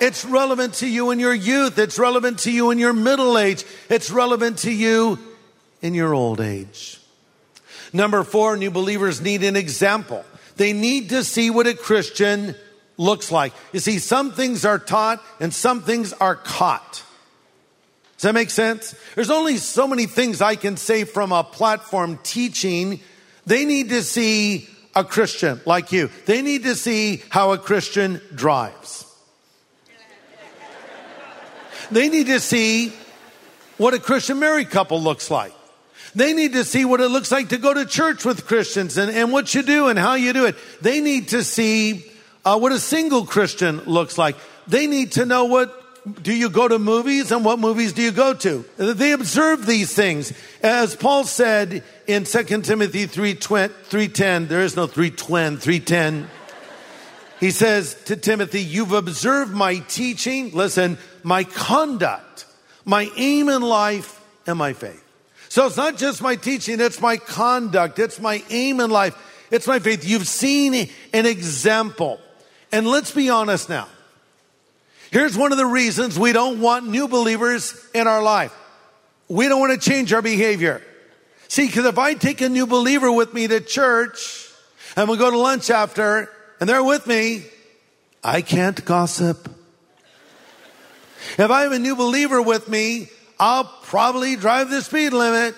it's 0.00 0.24
relevant 0.24 0.74
to 0.74 0.88
you 0.88 1.10
in 1.10 1.18
your 1.18 1.34
youth. 1.34 1.78
It's 1.78 1.98
relevant 1.98 2.38
to 2.40 2.52
you 2.52 2.70
in 2.70 2.78
your 2.78 2.94
middle 2.94 3.36
age. 3.36 3.64
It's 3.90 4.10
relevant 4.10 4.58
to 4.58 4.72
you 4.72 5.18
in 5.82 5.92
your 5.92 6.14
old 6.14 6.40
age. 6.40 6.98
Number 7.92 8.22
four, 8.22 8.56
new 8.56 8.70
believers 8.70 9.20
need 9.20 9.42
an 9.42 9.56
example. 9.56 10.24
They 10.60 10.74
need 10.74 11.08
to 11.08 11.24
see 11.24 11.48
what 11.48 11.66
a 11.66 11.72
Christian 11.72 12.54
looks 12.98 13.32
like. 13.32 13.54
You 13.72 13.80
see, 13.80 13.98
some 13.98 14.32
things 14.32 14.66
are 14.66 14.78
taught 14.78 15.24
and 15.40 15.54
some 15.54 15.80
things 15.80 16.12
are 16.12 16.36
caught. 16.36 17.02
Does 18.18 18.24
that 18.24 18.34
make 18.34 18.50
sense? 18.50 18.94
There's 19.14 19.30
only 19.30 19.56
so 19.56 19.88
many 19.88 20.04
things 20.04 20.42
I 20.42 20.56
can 20.56 20.76
say 20.76 21.04
from 21.04 21.32
a 21.32 21.42
platform 21.42 22.18
teaching. 22.22 23.00
They 23.46 23.64
need 23.64 23.88
to 23.88 24.02
see 24.02 24.68
a 24.94 25.02
Christian 25.02 25.62
like 25.64 25.92
you. 25.92 26.10
They 26.26 26.42
need 26.42 26.64
to 26.64 26.74
see 26.74 27.22
how 27.30 27.52
a 27.52 27.56
Christian 27.56 28.20
drives. 28.34 29.06
They 31.90 32.10
need 32.10 32.26
to 32.26 32.38
see 32.38 32.92
what 33.78 33.94
a 33.94 33.98
Christian 33.98 34.38
married 34.38 34.68
couple 34.68 35.00
looks 35.00 35.30
like. 35.30 35.54
They 36.14 36.32
need 36.32 36.54
to 36.54 36.64
see 36.64 36.84
what 36.84 37.00
it 37.00 37.08
looks 37.08 37.30
like 37.30 37.50
to 37.50 37.58
go 37.58 37.72
to 37.72 37.86
church 37.86 38.24
with 38.24 38.46
Christians 38.46 38.96
and, 38.96 39.10
and 39.10 39.32
what 39.32 39.54
you 39.54 39.62
do 39.62 39.88
and 39.88 39.98
how 39.98 40.14
you 40.14 40.32
do 40.32 40.46
it. 40.46 40.56
They 40.80 41.00
need 41.00 41.28
to 41.28 41.44
see 41.44 42.04
uh, 42.44 42.58
what 42.58 42.72
a 42.72 42.80
single 42.80 43.26
Christian 43.26 43.78
looks 43.84 44.18
like. 44.18 44.36
They 44.66 44.86
need 44.86 45.12
to 45.12 45.24
know 45.24 45.44
what 45.44 45.76
do 46.22 46.34
you 46.34 46.48
go 46.48 46.66
to 46.66 46.78
movies 46.78 47.30
and 47.30 47.44
what 47.44 47.58
movies 47.58 47.92
do 47.92 48.02
you 48.02 48.10
go 48.10 48.34
to? 48.34 48.64
They 48.76 49.12
observe 49.12 49.66
these 49.66 49.94
things. 49.94 50.32
As 50.62 50.96
Paul 50.96 51.24
said 51.24 51.84
in 52.06 52.24
2 52.24 52.42
Timothy 52.62 53.06
3, 53.06 53.34
3.10, 53.34 54.48
there 54.48 54.62
is 54.62 54.76
no 54.76 54.88
3.10, 54.88 55.58
3.10. 55.58 56.26
He 57.38 57.50
says 57.50 57.94
to 58.04 58.16
Timothy, 58.16 58.62
you've 58.62 58.92
observed 58.92 59.52
my 59.52 59.78
teaching, 59.78 60.52
listen, 60.52 60.98
my 61.22 61.44
conduct, 61.44 62.44
my 62.84 63.10
aim 63.16 63.48
in 63.48 63.62
life, 63.62 64.20
and 64.46 64.58
my 64.58 64.72
faith. 64.72 65.04
So 65.50 65.66
it's 65.66 65.76
not 65.76 65.98
just 65.98 66.22
my 66.22 66.36
teaching, 66.36 66.80
it's 66.80 67.00
my 67.00 67.16
conduct, 67.16 67.98
it's 67.98 68.20
my 68.20 68.42
aim 68.50 68.78
in 68.78 68.88
life, 68.88 69.16
it's 69.50 69.66
my 69.66 69.80
faith. 69.80 70.08
You've 70.08 70.28
seen 70.28 70.88
an 71.12 71.26
example. 71.26 72.20
And 72.70 72.86
let's 72.86 73.10
be 73.10 73.30
honest 73.30 73.68
now. 73.68 73.88
Here's 75.10 75.36
one 75.36 75.50
of 75.50 75.58
the 75.58 75.66
reasons 75.66 76.16
we 76.16 76.32
don't 76.32 76.60
want 76.60 76.86
new 76.86 77.08
believers 77.08 77.74
in 77.92 78.06
our 78.06 78.22
life. 78.22 78.56
We 79.28 79.48
don't 79.48 79.58
want 79.58 79.80
to 79.80 79.90
change 79.90 80.12
our 80.12 80.22
behavior. 80.22 80.82
See, 81.48 81.66
because 81.66 81.84
if 81.84 81.98
I 81.98 82.14
take 82.14 82.40
a 82.42 82.48
new 82.48 82.68
believer 82.68 83.10
with 83.10 83.34
me 83.34 83.48
to 83.48 83.60
church 83.60 84.48
and 84.94 85.08
we 85.08 85.16
go 85.16 85.32
to 85.32 85.36
lunch 85.38 85.68
after 85.68 86.30
and 86.60 86.68
they're 86.68 86.84
with 86.84 87.08
me, 87.08 87.42
I 88.22 88.40
can't 88.42 88.84
gossip. 88.84 89.50
If 91.36 91.50
I 91.50 91.62
have 91.62 91.72
a 91.72 91.78
new 91.80 91.96
believer 91.96 92.40
with 92.40 92.68
me, 92.68 93.08
I'll 93.40 93.64
probably 93.64 94.36
drive 94.36 94.68
the 94.68 94.82
speed 94.82 95.14
limit 95.14 95.54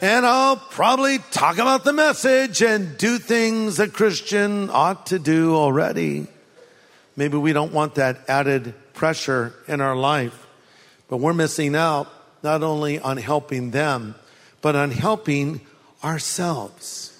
and 0.00 0.26
I'll 0.26 0.56
probably 0.56 1.18
talk 1.30 1.58
about 1.58 1.84
the 1.84 1.92
message 1.92 2.62
and 2.62 2.98
do 2.98 3.18
things 3.18 3.78
a 3.78 3.86
Christian 3.86 4.68
ought 4.70 5.06
to 5.06 5.20
do 5.20 5.54
already. 5.54 6.26
Maybe 7.14 7.36
we 7.36 7.52
don't 7.52 7.72
want 7.72 7.94
that 7.94 8.28
added 8.28 8.74
pressure 8.92 9.54
in 9.68 9.80
our 9.80 9.94
life, 9.94 10.48
but 11.06 11.18
we're 11.18 11.32
missing 11.32 11.76
out 11.76 12.12
not 12.42 12.64
only 12.64 12.98
on 12.98 13.18
helping 13.18 13.70
them, 13.70 14.16
but 14.60 14.74
on 14.74 14.90
helping 14.90 15.60
ourselves. 16.02 17.16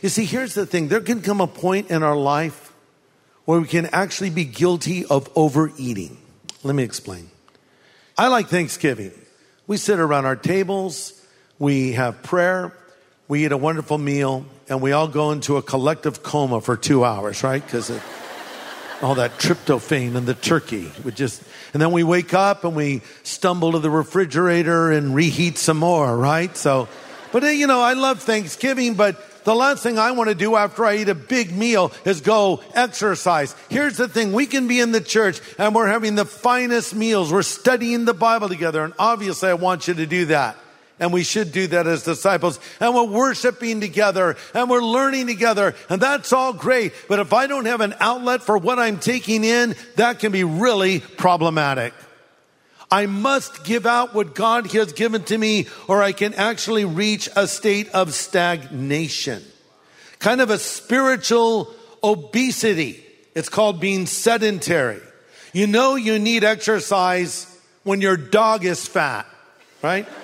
You 0.00 0.08
see, 0.08 0.24
here's 0.24 0.54
the 0.54 0.64
thing 0.64 0.88
there 0.88 1.02
can 1.02 1.20
come 1.20 1.42
a 1.42 1.46
point 1.46 1.90
in 1.90 2.02
our 2.02 2.16
life 2.16 2.72
where 3.44 3.60
we 3.60 3.68
can 3.68 3.84
actually 3.92 4.30
be 4.30 4.46
guilty 4.46 5.04
of 5.04 5.28
overeating. 5.36 6.16
Let 6.62 6.74
me 6.74 6.84
explain. 6.84 7.30
I 8.20 8.26
like 8.26 8.48
Thanksgiving. 8.48 9.12
We 9.66 9.78
sit 9.78 9.98
around 9.98 10.26
our 10.26 10.36
tables, 10.36 11.18
we 11.58 11.92
have 11.92 12.22
prayer, 12.22 12.76
we 13.28 13.46
eat 13.46 13.52
a 13.52 13.56
wonderful 13.56 13.96
meal, 13.96 14.44
and 14.68 14.82
we 14.82 14.92
all 14.92 15.08
go 15.08 15.30
into 15.30 15.56
a 15.56 15.62
collective 15.62 16.22
coma 16.22 16.60
for 16.60 16.76
two 16.76 17.02
hours, 17.02 17.42
right? 17.42 17.64
Because 17.64 17.90
all 19.00 19.14
that 19.14 19.38
tryptophan 19.38 20.16
and 20.16 20.26
the 20.26 20.34
turkey 20.34 20.92
would 21.02 21.16
just, 21.16 21.42
and 21.72 21.80
then 21.80 21.92
we 21.92 22.04
wake 22.04 22.34
up 22.34 22.64
and 22.64 22.76
we 22.76 23.00
stumble 23.22 23.72
to 23.72 23.78
the 23.78 23.88
refrigerator 23.88 24.92
and 24.92 25.14
reheat 25.14 25.56
some 25.56 25.78
more, 25.78 26.14
right? 26.14 26.54
So, 26.58 26.88
but 27.32 27.42
eh, 27.42 27.52
you 27.52 27.66
know, 27.66 27.80
I 27.80 27.94
love 27.94 28.20
Thanksgiving, 28.22 28.96
but 28.96 29.16
the 29.44 29.54
last 29.54 29.82
thing 29.82 29.98
I 29.98 30.12
want 30.12 30.28
to 30.28 30.34
do 30.34 30.56
after 30.56 30.84
I 30.84 30.96
eat 30.96 31.08
a 31.08 31.14
big 31.14 31.52
meal 31.52 31.92
is 32.04 32.20
go 32.20 32.62
exercise. 32.74 33.54
Here's 33.68 33.96
the 33.96 34.08
thing. 34.08 34.32
We 34.32 34.46
can 34.46 34.68
be 34.68 34.80
in 34.80 34.92
the 34.92 35.00
church 35.00 35.40
and 35.58 35.74
we're 35.74 35.88
having 35.88 36.14
the 36.14 36.24
finest 36.24 36.94
meals. 36.94 37.32
We're 37.32 37.42
studying 37.42 38.04
the 38.04 38.14
Bible 38.14 38.48
together. 38.48 38.84
And 38.84 38.94
obviously 38.98 39.48
I 39.48 39.54
want 39.54 39.88
you 39.88 39.94
to 39.94 40.06
do 40.06 40.26
that. 40.26 40.56
And 40.98 41.14
we 41.14 41.24
should 41.24 41.50
do 41.50 41.66
that 41.68 41.86
as 41.86 42.04
disciples. 42.04 42.60
And 42.78 42.94
we're 42.94 43.04
worshiping 43.04 43.80
together 43.80 44.36
and 44.52 44.68
we're 44.68 44.82
learning 44.82 45.26
together. 45.26 45.74
And 45.88 46.00
that's 46.00 46.32
all 46.32 46.52
great. 46.52 46.92
But 47.08 47.20
if 47.20 47.32
I 47.32 47.46
don't 47.46 47.64
have 47.64 47.80
an 47.80 47.94
outlet 48.00 48.42
for 48.42 48.58
what 48.58 48.78
I'm 48.78 48.98
taking 48.98 49.42
in, 49.42 49.74
that 49.96 50.18
can 50.18 50.30
be 50.30 50.44
really 50.44 51.00
problematic. 51.00 51.94
I 52.90 53.06
must 53.06 53.64
give 53.64 53.86
out 53.86 54.14
what 54.14 54.34
God 54.34 54.70
has 54.72 54.92
given 54.92 55.22
to 55.24 55.38
me 55.38 55.68
or 55.86 56.02
I 56.02 56.12
can 56.12 56.34
actually 56.34 56.84
reach 56.84 57.28
a 57.36 57.46
state 57.46 57.88
of 57.90 58.12
stagnation. 58.12 59.42
Kind 60.18 60.40
of 60.40 60.50
a 60.50 60.58
spiritual 60.58 61.72
obesity. 62.02 63.04
It's 63.34 63.48
called 63.48 63.80
being 63.80 64.06
sedentary. 64.06 65.00
You 65.52 65.66
know 65.66 65.94
you 65.94 66.18
need 66.18 66.42
exercise 66.42 67.46
when 67.84 68.00
your 68.00 68.16
dog 68.16 68.64
is 68.64 68.86
fat, 68.86 69.26
right? 69.82 70.08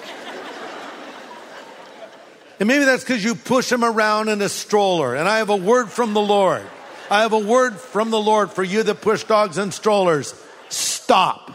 And 2.59 2.69
maybe 2.69 2.87
that's 2.87 3.05
because 3.05 3.23
you 3.23 3.35
push 3.35 3.71
him 3.71 3.85
around 3.85 4.31
in 4.31 4.41
a 4.41 4.49
stroller. 4.49 5.15
And 5.15 5.29
I 5.29 5.39
have 5.39 5.51
a 5.51 5.57
word 5.57 5.91
from 5.91 6.15
the 6.15 6.23
Lord. 6.23 6.63
I 7.11 7.21
have 7.21 7.35
a 7.35 7.39
word 7.39 7.77
from 7.77 8.11
the 8.11 8.19
Lord 8.19 8.51
for 8.51 8.63
you 8.63 8.83
that 8.83 9.03
push 9.03 9.25
dogs 9.25 9.59
in 9.59 9.73
strollers. 9.73 10.35
Stop. 10.71 11.55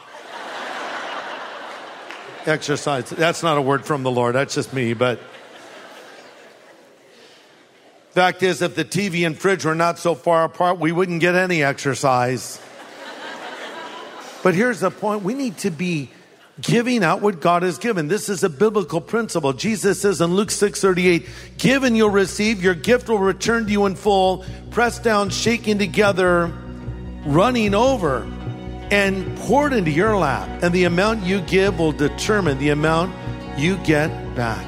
Exercise. 2.46 3.10
That's 3.10 3.44
not 3.44 3.58
a 3.58 3.62
word 3.62 3.86
from 3.86 4.04
the 4.04 4.12
Lord. 4.12 4.36
That's 4.36 4.56
just 4.56 4.74
me. 4.74 4.94
But 4.94 5.20
fact 8.12 8.44
is, 8.44 8.62
if 8.62 8.76
the 8.76 8.84
TV 8.84 9.26
and 9.26 9.38
fridge 9.38 9.64
were 9.64 9.76
not 9.76 10.00
so 10.00 10.16
far 10.16 10.44
apart, 10.44 10.80
we 10.80 10.92
wouldn't 10.92 11.22
get 11.22 11.36
any 11.36 11.64
exercise. 11.64 12.60
but 14.44 14.54
here's 14.54 14.80
the 14.80 14.92
point 14.92 15.24
we 15.24 15.34
need 15.34 15.58
to 15.60 15.70
be 15.70 16.10
giving 16.60 17.04
out 17.04 17.22
what 17.22 17.40
God 17.40 17.64
has 17.64 17.78
given. 17.78 18.08
This 18.08 18.28
is 18.28 18.44
a 18.44 18.50
biblical 18.50 19.02
principle. 19.02 19.54
Jesus 19.54 20.02
says 20.02 20.20
in 20.20 20.36
Luke 20.36 20.52
6:38, 20.52 21.28
"Give 21.58 21.84
and 21.84 21.96
you'll 21.96 22.10
receive; 22.10 22.62
your 22.62 22.76
gift 22.76 23.08
will 23.08 23.20
return 23.20 23.66
to 23.66 23.72
you 23.72 23.86
in 23.86 23.96
full, 23.96 24.46
pressed 24.72 25.04
down, 25.04 25.30
shaking 25.30 25.78
together, 25.78 26.52
running 27.26 27.74
over, 27.74 28.26
and 28.92 29.36
poured 29.38 29.74
into 29.74 29.92
your 29.92 30.16
lap. 30.18 30.50
And 30.62 30.74
the 30.74 30.84
amount 30.84 31.24
you 31.24 31.42
give 31.42 31.80
will 31.80 31.92
determine 31.94 32.60
the 32.60 32.70
amount 32.70 33.14
you 33.58 33.78
get 33.78 34.10
back." 34.36 34.66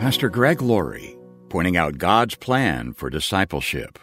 Pastor 0.00 0.28
Greg 0.28 0.60
Laurie, 0.60 1.16
pointing 1.48 1.76
out 1.76 1.98
God's 1.98 2.34
plan 2.34 2.92
for 2.92 3.10
discipleship. 3.10 3.96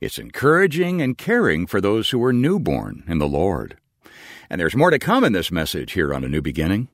It's 0.00 0.16
encouraging 0.16 1.02
and 1.02 1.18
caring 1.18 1.66
for 1.66 1.80
those 1.80 2.10
who 2.10 2.22
are 2.22 2.32
newborn 2.32 3.02
in 3.08 3.18
the 3.18 3.26
Lord. 3.26 3.76
And 4.50 4.60
there's 4.60 4.76
more 4.76 4.90
to 4.90 4.98
come 4.98 5.22
in 5.22 5.32
this 5.32 5.52
message 5.52 5.92
here 5.92 6.12
on 6.12 6.24
A 6.24 6.28
New 6.28 6.42
Beginning. 6.42 6.88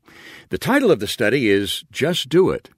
The 0.51 0.59
title 0.59 0.91
of 0.91 1.01
the 1.01 1.07
study 1.07 1.49
is 1.49 1.85
Just 1.91 2.29
Do 2.29 2.51
It. 2.51 2.69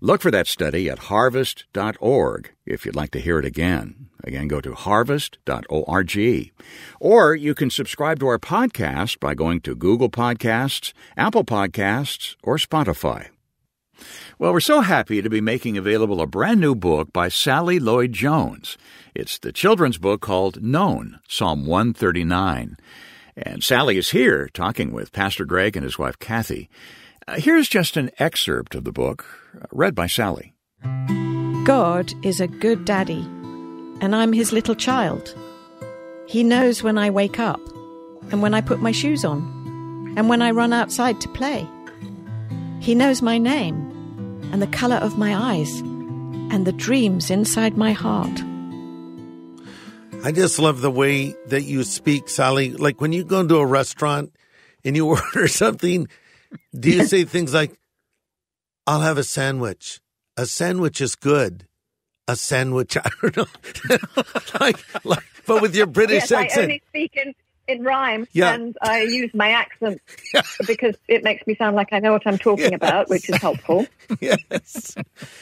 Look 0.00 0.20
for 0.20 0.30
that 0.30 0.46
study 0.46 0.88
at 0.90 0.98
harvest.org 1.00 2.52
if 2.66 2.84
you'd 2.84 2.94
like 2.94 3.10
to 3.12 3.20
hear 3.20 3.38
it 3.38 3.46
again. 3.46 4.10
Again, 4.22 4.46
go 4.46 4.60
to 4.60 4.74
harvest.org. 4.74 6.52
Or 7.00 7.34
you 7.34 7.54
can 7.54 7.70
subscribe 7.70 8.20
to 8.20 8.28
our 8.28 8.38
podcast 8.38 9.18
by 9.18 9.34
going 9.34 9.60
to 9.62 9.74
Google 9.74 10.10
Podcasts, 10.10 10.92
Apple 11.16 11.44
Podcasts, 11.44 12.36
or 12.44 12.58
Spotify. 12.58 13.28
Well, 14.38 14.52
we're 14.52 14.60
so 14.60 14.82
happy 14.82 15.22
to 15.22 15.30
be 15.30 15.40
making 15.40 15.76
available 15.76 16.20
a 16.20 16.26
brand 16.26 16.60
new 16.60 16.74
book 16.74 17.12
by 17.12 17.28
Sally 17.28 17.80
Lloyd 17.80 18.12
Jones. 18.12 18.76
It's 19.14 19.38
the 19.38 19.52
children's 19.52 19.98
book 19.98 20.20
called 20.20 20.62
Known, 20.62 21.18
Psalm 21.28 21.66
139. 21.66 22.76
And 23.42 23.62
Sally 23.62 23.98
is 23.98 24.10
here 24.10 24.48
talking 24.52 24.92
with 24.92 25.12
Pastor 25.12 25.44
Greg 25.44 25.76
and 25.76 25.84
his 25.84 25.98
wife 25.98 26.18
Kathy. 26.18 26.68
Uh, 27.26 27.36
here's 27.36 27.68
just 27.68 27.96
an 27.96 28.10
excerpt 28.18 28.74
of 28.74 28.84
the 28.84 28.92
book, 28.92 29.24
uh, 29.54 29.66
read 29.70 29.94
by 29.94 30.08
Sally. 30.08 30.54
God 31.64 32.12
is 32.24 32.40
a 32.40 32.48
good 32.48 32.84
daddy, 32.84 33.20
and 34.00 34.16
I'm 34.16 34.32
his 34.32 34.52
little 34.52 34.74
child. 34.74 35.36
He 36.26 36.42
knows 36.42 36.82
when 36.82 36.98
I 36.98 37.10
wake 37.10 37.38
up, 37.38 37.60
and 38.32 38.42
when 38.42 38.54
I 38.54 38.60
put 38.60 38.80
my 38.80 38.92
shoes 38.92 39.24
on, 39.24 40.14
and 40.16 40.28
when 40.28 40.42
I 40.42 40.50
run 40.50 40.72
outside 40.72 41.20
to 41.20 41.28
play. 41.28 41.68
He 42.80 42.94
knows 42.94 43.22
my 43.22 43.38
name, 43.38 43.76
and 44.52 44.60
the 44.60 44.66
color 44.66 44.96
of 44.96 45.18
my 45.18 45.36
eyes, 45.36 45.78
and 46.50 46.66
the 46.66 46.72
dreams 46.72 47.30
inside 47.30 47.76
my 47.76 47.92
heart. 47.92 48.42
I 50.24 50.32
just 50.32 50.58
love 50.58 50.80
the 50.80 50.90
way 50.90 51.34
that 51.46 51.62
you 51.62 51.84
speak, 51.84 52.28
Sally. 52.28 52.72
Like 52.72 53.00
when 53.00 53.12
you 53.12 53.24
go 53.24 53.40
into 53.40 53.56
a 53.56 53.66
restaurant 53.66 54.32
and 54.84 54.96
you 54.96 55.06
order 55.08 55.48
something, 55.48 56.08
do 56.78 56.90
you 56.90 57.04
say 57.04 57.24
things 57.24 57.54
like, 57.54 57.78
I'll 58.86 59.00
have 59.00 59.18
a 59.18 59.24
sandwich. 59.24 60.00
A 60.36 60.46
sandwich 60.46 61.00
is 61.00 61.14
good. 61.14 61.66
A 62.26 62.36
sandwich, 62.36 62.96
I 63.02 63.08
don't 63.22 63.36
know. 63.36 63.46
like, 64.60 65.04
like, 65.04 65.24
but 65.46 65.62
with 65.62 65.74
your 65.74 65.86
British 65.86 66.30
yes, 66.30 66.56
I 66.56 66.60
only 66.62 66.82
speak 66.88 67.16
in, 67.16 67.34
in 67.66 67.82
rhyme, 67.84 68.26
Yeah. 68.32 68.54
and 68.54 68.76
I 68.82 69.02
use 69.02 69.32
my 69.34 69.50
accent 69.50 70.00
because 70.66 70.94
it 71.06 71.22
makes 71.24 71.46
me 71.46 71.54
sound 71.54 71.76
like 71.76 71.88
I 71.92 72.00
know 72.00 72.12
what 72.12 72.26
I'm 72.26 72.38
talking 72.38 72.74
about, 72.74 73.08
which 73.08 73.28
is 73.30 73.36
helpful. 73.36 73.86
yes. 74.20 74.94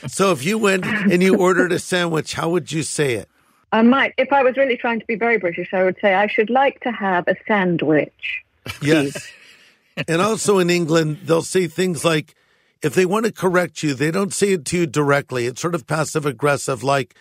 So 0.07 0.33
if 0.33 0.45
you 0.45 0.59
went 0.59 0.85
and 0.87 1.23
you 1.23 1.37
ordered 1.37 1.73
a 1.73 1.79
sandwich, 1.79 2.35
how 2.35 2.51
would 2.51 2.71
you 2.71 2.83
say 2.83 3.15
it? 3.15 3.29
I 3.73 3.83
might, 3.83 4.15
if 4.17 4.33
I 4.33 4.43
was 4.43 4.57
really 4.57 4.77
trying 4.77 5.01
to 5.01 5.07
be 5.07 5.17
very 5.17 5.39
British, 5.39 5.73
I 5.73 5.83
would 5.85 5.97
say 6.01 6.15
I 6.15 6.27
should 6.29 6.51
like 6.51 6.81
to 6.81 6.93
have 6.93 7.27
a 7.29 7.37
sandwich. 7.47 8.45
Yes. 8.81 9.31
and 10.09 10.21
also 10.23 10.59
in 10.59 10.71
England, 10.71 11.19
they'll 11.25 11.43
say 11.43 11.67
things 11.67 12.05
like, 12.05 12.35
if 12.83 12.95
they 12.95 13.07
want 13.07 13.27
to 13.27 13.33
correct 13.33 13.83
you, 13.83 13.95
they 13.95 14.11
don't 14.11 14.33
say 14.33 14.53
it 14.53 14.65
to 14.67 14.79
you 14.79 14.87
directly. 14.87 15.47
It's 15.47 15.61
sort 15.61 15.75
of 15.75 15.87
passive 15.87 16.27
aggressive, 16.27 16.83
like, 16.83 17.15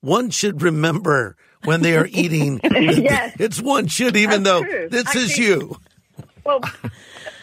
one 0.00 0.30
should 0.30 0.62
remember 0.62 1.36
when 1.64 1.82
they 1.82 1.96
are 1.96 2.06
eating. 2.10 2.60
Yes. 2.70 3.36
It's 3.38 3.60
one 3.60 3.86
should, 3.86 4.16
even 4.16 4.42
That's 4.42 4.60
though 4.60 4.64
true. 4.64 4.88
this 4.88 5.14
is 5.14 5.38
you. 5.38 5.76
Well, 6.44 6.60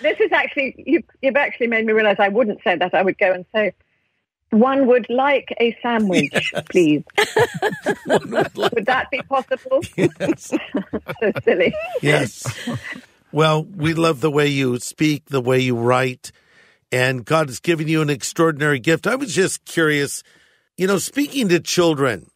this 0.02 0.20
is 0.20 0.32
actually, 0.32 0.84
you, 0.86 1.04
you've 1.22 1.36
actually 1.36 1.68
made 1.68 1.86
me 1.86 1.94
realize 1.94 2.18
I 2.20 2.30
wouldn't 2.30 2.64
say 2.64 2.76
that. 2.76 2.94
I 2.94 3.04
would 3.04 3.18
go 3.18 3.32
and 3.32 3.46
say, 3.54 3.74
one 4.52 4.88
would 4.88 5.10
like 5.10 5.54
a 5.60 5.78
sandwich, 5.82 6.54
please. 6.70 7.04
would 8.08 8.86
that 8.86 9.08
be 9.12 9.22
possible? 9.24 9.82
Yes. 9.98 10.54
so 11.20 11.32
silly. 11.44 11.74
Yes. 12.02 12.46
Well, 13.32 13.64
we 13.64 13.94
love 13.94 14.22
the 14.22 14.32
way 14.32 14.48
you 14.48 14.80
speak, 14.80 15.26
the 15.26 15.42
way 15.42 15.60
you 15.60 15.76
write, 15.78 16.32
and 16.92 17.26
God 17.26 17.50
has 17.50 17.60
given 17.60 17.88
you 17.88 18.02
an 18.02 18.10
extraordinary 18.10 18.80
gift. 18.80 19.06
I 19.06 19.16
was 19.16 19.34
just 19.34 19.66
curious, 19.66 20.24
you 20.78 20.88
know, 20.88 20.98
speaking 20.98 21.50
to 21.50 21.60
children, 21.60 22.30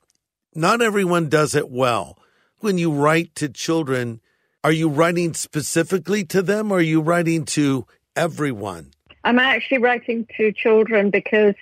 not 0.53 0.81
everyone 0.81 1.29
does 1.29 1.55
it 1.55 1.69
well. 1.69 2.17
When 2.59 2.77
you 2.77 2.91
write 2.91 3.33
to 3.35 3.49
children, 3.49 4.21
are 4.63 4.71
you 4.71 4.89
writing 4.89 5.33
specifically 5.33 6.23
to 6.25 6.41
them 6.41 6.71
or 6.71 6.77
are 6.77 6.81
you 6.81 7.01
writing 7.01 7.45
to 7.45 7.87
everyone? 8.15 8.91
I'm 9.23 9.39
actually 9.39 9.79
writing 9.79 10.27
to 10.37 10.51
children 10.51 11.09
because 11.09 11.55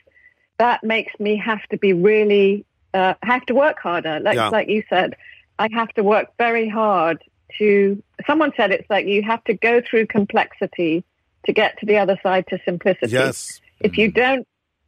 that 0.60 0.84
makes 0.84 1.18
me 1.20 1.38
have 1.38 1.66
to 1.70 1.78
be 1.78 1.94
really 1.94 2.66
uh, 2.94 3.16
have 3.24 3.46
to 3.48 3.56
work 3.56 3.80
harder. 3.80 4.20
Like 4.20 4.36
Yeah. 4.36 4.50
like 4.50 4.68
you 4.70 4.84
said, 4.90 5.16
I 5.58 5.70
have 5.74 5.90
to 5.94 6.04
work 6.04 6.28
very 6.38 6.70
hard 6.70 7.24
to. 7.58 8.02
Someone 8.28 8.52
said 8.56 8.72
it's 8.72 8.90
like 8.90 9.08
you 9.08 9.24
have 9.24 9.44
to 9.46 9.54
go 9.54 9.82
through 9.82 10.06
complexity 10.08 11.04
to 11.46 11.54
get 11.54 11.80
to 11.80 11.86
the 11.86 11.98
other 11.98 12.20
side 12.22 12.46
to 12.48 12.60
simplicity. 12.66 13.14
Yes. 13.14 13.62
If 13.80 13.98
you 13.98 14.12
don't 14.12 14.48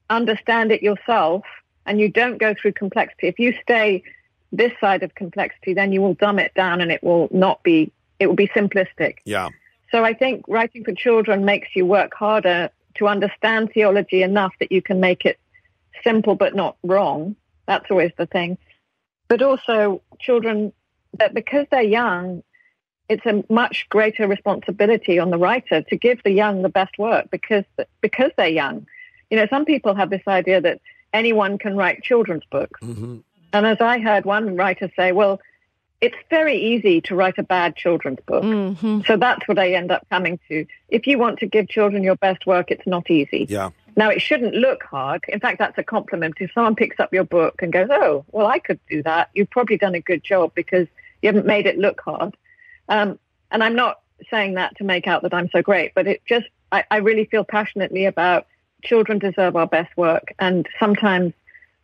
understand 0.09 0.71
it 0.71 0.83
yourself 0.83 1.43
and 1.85 1.99
you 1.99 2.09
don't 2.09 2.37
go 2.37 2.53
through 2.53 2.73
complexity, 2.73 3.27
if 3.27 3.39
you 3.39 3.55
stay 3.61 4.03
this 4.51 4.73
side 4.81 5.01
of 5.03 5.15
complexity, 5.15 5.73
then 5.73 5.93
you 5.93 6.01
will 6.01 6.15
dumb 6.15 6.37
it 6.37 6.53
down 6.53 6.81
and 6.81 6.91
it 6.91 7.01
will 7.01 7.29
not 7.31 7.63
be. 7.63 7.91
It 8.19 8.27
will 8.27 8.35
be 8.35 8.49
simplistic. 8.49 9.17
Yeah. 9.25 9.49
So 9.91 10.03
I 10.03 10.13
think 10.13 10.45
writing 10.47 10.83
for 10.83 10.93
children 10.93 11.43
makes 11.45 11.69
you 11.75 11.85
work 11.85 12.13
harder 12.13 12.69
to 12.95 13.07
understand 13.07 13.71
theology 13.73 14.21
enough 14.21 14.53
that 14.59 14.71
you 14.71 14.81
can 14.81 14.99
make 14.99 15.25
it 15.25 15.39
simple 16.03 16.35
but 16.35 16.55
not 16.55 16.77
wrong. 16.83 17.35
That's 17.67 17.89
always 17.89 18.11
the 18.17 18.25
thing. 18.25 18.57
But 19.27 19.41
also 19.41 20.01
children, 20.19 20.73
that 21.19 21.33
because 21.33 21.65
they're 21.71 21.81
young, 21.81 22.43
it's 23.09 23.25
a 23.25 23.43
much 23.51 23.87
greater 23.89 24.27
responsibility 24.27 25.19
on 25.19 25.31
the 25.31 25.37
writer 25.37 25.81
to 25.81 25.97
give 25.97 26.23
the 26.23 26.31
young 26.31 26.61
the 26.61 26.69
best 26.69 26.97
work 26.97 27.29
because 27.29 27.65
because 27.99 28.31
they're 28.37 28.47
young. 28.47 28.87
You 29.29 29.37
know, 29.37 29.47
some 29.49 29.65
people 29.65 29.95
have 29.95 30.09
this 30.09 30.21
idea 30.27 30.61
that 30.61 30.81
anyone 31.13 31.57
can 31.57 31.75
write 31.75 32.03
children's 32.03 32.43
books. 32.51 32.79
hmm 32.81 33.17
And 33.53 33.65
as 33.65 33.81
I 33.81 33.99
heard 33.99 34.25
one 34.25 34.55
writer 34.55 34.89
say, 34.95 35.11
well, 35.11 35.41
it's 35.99 36.15
very 36.29 36.57
easy 36.57 37.01
to 37.01 37.15
write 37.15 37.37
a 37.37 37.43
bad 37.43 37.75
children's 37.75 38.19
book. 38.25 38.43
hmm 38.43 39.01
So 39.07 39.17
that's 39.17 39.47
what 39.47 39.59
I 39.59 39.73
end 39.73 39.91
up 39.91 40.07
coming 40.09 40.39
to. 40.47 40.65
If 40.89 41.05
you 41.05 41.17
want 41.17 41.39
to 41.39 41.45
give 41.45 41.67
children 41.67 42.03
your 42.03 42.15
best 42.15 42.45
work, 42.45 42.71
it's 42.71 42.87
not 42.87 43.09
easy. 43.11 43.45
Yeah. 43.49 43.69
Now, 43.95 44.09
it 44.09 44.21
shouldn't 44.21 44.55
look 44.55 44.83
hard. 44.83 45.23
In 45.27 45.39
fact, 45.39 45.59
that's 45.59 45.77
a 45.77 45.83
compliment. 45.83 46.35
If 46.39 46.51
someone 46.53 46.75
picks 46.75 46.99
up 46.99 47.13
your 47.13 47.23
book 47.23 47.61
and 47.61 47.73
goes, 47.73 47.89
oh, 47.91 48.25
well, 48.31 48.47
I 48.47 48.59
could 48.59 48.79
do 48.89 49.03
that, 49.03 49.29
you've 49.33 49.49
probably 49.49 49.77
done 49.77 49.95
a 49.95 49.99
good 49.99 50.23
job 50.23 50.53
because 50.55 50.87
you 51.21 51.27
haven't 51.27 51.45
made 51.45 51.65
it 51.65 51.77
look 51.77 51.99
hard. 52.01 52.35
Um, 52.87 53.19
and 53.51 53.63
I'm 53.63 53.75
not 53.75 53.99
saying 54.29 54.55
that 54.55 54.77
to 54.77 54.83
make 54.83 55.07
out 55.07 55.23
that 55.23 55.33
I'm 55.33 55.49
so 55.49 55.61
great, 55.61 55.93
but 55.93 56.07
it 56.07 56.21
just, 56.25 56.45
I, 56.71 56.83
I 56.89 56.97
really 56.97 57.25
feel 57.25 57.43
passionately 57.43 58.05
about 58.05 58.47
children 58.83 59.19
deserve 59.19 59.55
our 59.55 59.67
best 59.67 59.95
work. 59.97 60.33
And 60.39 60.67
sometimes 60.79 61.33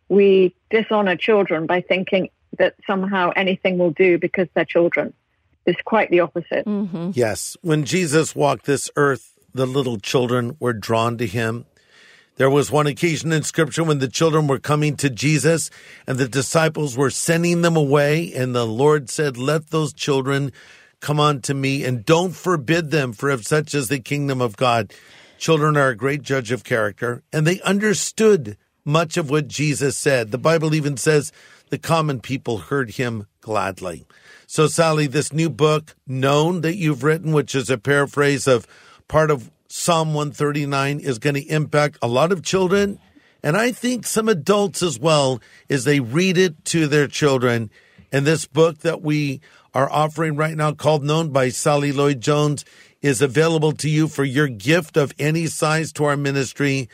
we 0.08 0.54
dishonor 0.70 1.16
children 1.16 1.66
by 1.66 1.82
thinking 1.82 2.30
that 2.58 2.74
somehow 2.86 3.32
anything 3.36 3.78
will 3.78 3.90
do 3.90 4.18
because 4.18 4.48
they're 4.54 4.64
children. 4.64 5.12
It's 5.66 5.80
quite 5.82 6.10
the 6.10 6.20
opposite. 6.20 6.64
hmm 6.64 7.10
Yes. 7.12 7.56
When 7.60 7.84
Jesus 7.84 8.34
walked 8.34 8.64
this 8.64 8.90
earth, 8.96 9.34
the 9.52 9.66
little 9.66 9.98
children 9.98 10.56
were 10.58 10.72
drawn 10.72 11.18
to 11.18 11.26
him. 11.26 11.66
There 12.38 12.48
was 12.48 12.70
one 12.70 12.86
occasion 12.86 13.32
in 13.32 13.42
scripture 13.42 13.82
when 13.82 13.98
the 13.98 14.06
children 14.06 14.46
were 14.46 14.60
coming 14.60 14.96
to 14.98 15.10
Jesus 15.10 15.70
and 16.06 16.18
the 16.18 16.28
disciples 16.28 16.96
were 16.96 17.10
sending 17.10 17.62
them 17.62 17.76
away. 17.76 18.32
And 18.32 18.54
the 18.54 18.64
Lord 18.64 19.10
said, 19.10 19.36
Let 19.36 19.70
those 19.70 19.92
children 19.92 20.52
come 21.00 21.18
unto 21.18 21.52
me 21.52 21.84
and 21.84 22.04
don't 22.04 22.36
forbid 22.36 22.92
them, 22.92 23.12
for 23.12 23.28
of 23.28 23.44
such 23.44 23.74
is 23.74 23.88
the 23.88 23.98
kingdom 23.98 24.40
of 24.40 24.56
God. 24.56 24.94
Children 25.36 25.76
are 25.76 25.88
a 25.88 25.96
great 25.96 26.22
judge 26.22 26.52
of 26.52 26.62
character, 26.62 27.24
and 27.32 27.44
they 27.44 27.60
understood 27.62 28.56
much 28.84 29.16
of 29.16 29.30
what 29.30 29.48
Jesus 29.48 29.96
said. 29.96 30.30
The 30.30 30.38
Bible 30.38 30.74
even 30.76 30.96
says 30.96 31.32
the 31.70 31.78
common 31.78 32.20
people 32.20 32.58
heard 32.58 32.90
him 32.90 33.26
gladly. 33.40 34.06
So, 34.46 34.68
Sally, 34.68 35.08
this 35.08 35.32
new 35.32 35.50
book, 35.50 35.96
Known, 36.06 36.60
that 36.60 36.76
you've 36.76 37.02
written, 37.02 37.32
which 37.32 37.54
is 37.56 37.68
a 37.68 37.78
paraphrase 37.78 38.46
of 38.46 38.66
part 39.08 39.30
of 39.30 39.50
Psalm 39.68 40.14
139, 40.14 40.98
is 41.00 41.18
going 41.18 41.34
to 41.34 41.46
impact 41.46 41.98
a 42.00 42.08
lot 42.08 42.32
of 42.32 42.42
children. 42.42 42.98
And 43.42 43.56
I 43.56 43.70
think 43.70 44.06
some 44.06 44.28
adults 44.28 44.82
as 44.82 44.98
well, 44.98 45.40
as 45.68 45.84
they 45.84 46.00
read 46.00 46.38
it 46.38 46.64
to 46.66 46.86
their 46.86 47.06
children. 47.06 47.70
And 48.10 48.26
this 48.26 48.46
book 48.46 48.78
that 48.78 49.02
we 49.02 49.40
are 49.74 49.90
offering 49.90 50.36
right 50.36 50.56
now, 50.56 50.72
called 50.72 51.04
Known 51.04 51.30
by 51.30 51.50
Sally 51.50 51.92
Lloyd 51.92 52.20
Jones, 52.20 52.64
is 53.02 53.20
available 53.20 53.72
to 53.72 53.88
you 53.88 54.08
for 54.08 54.24
your 54.24 54.48
gift 54.48 54.96
of 54.96 55.14
any 55.18 55.46
size 55.46 55.92
to 55.92 56.04
our 56.04 56.16
ministry 56.16 56.88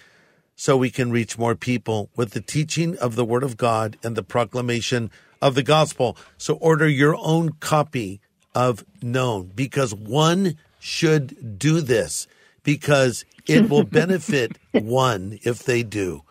so 0.56 0.76
we 0.76 0.90
can 0.90 1.10
reach 1.10 1.38
more 1.38 1.54
people 1.54 2.10
with 2.16 2.32
the 2.32 2.40
teaching 2.40 2.96
of 2.98 3.14
the 3.14 3.24
Word 3.24 3.42
of 3.42 3.56
God 3.56 3.96
and 4.02 4.16
the 4.16 4.22
proclamation 4.22 5.10
of 5.40 5.54
the 5.54 5.62
gospel. 5.62 6.16
So 6.36 6.54
order 6.54 6.88
your 6.88 7.16
own 7.16 7.50
copy 7.60 8.20
of 8.54 8.84
Known 9.00 9.52
because 9.54 9.94
one 9.94 10.56
should 10.78 11.58
do 11.58 11.80
this 11.80 12.26
because 12.64 13.24
it 13.46 13.68
will 13.70 13.84
benefit 14.00 14.58
one 14.72 15.38
if 15.42 15.62
they 15.62 15.82
do. 15.82 16.22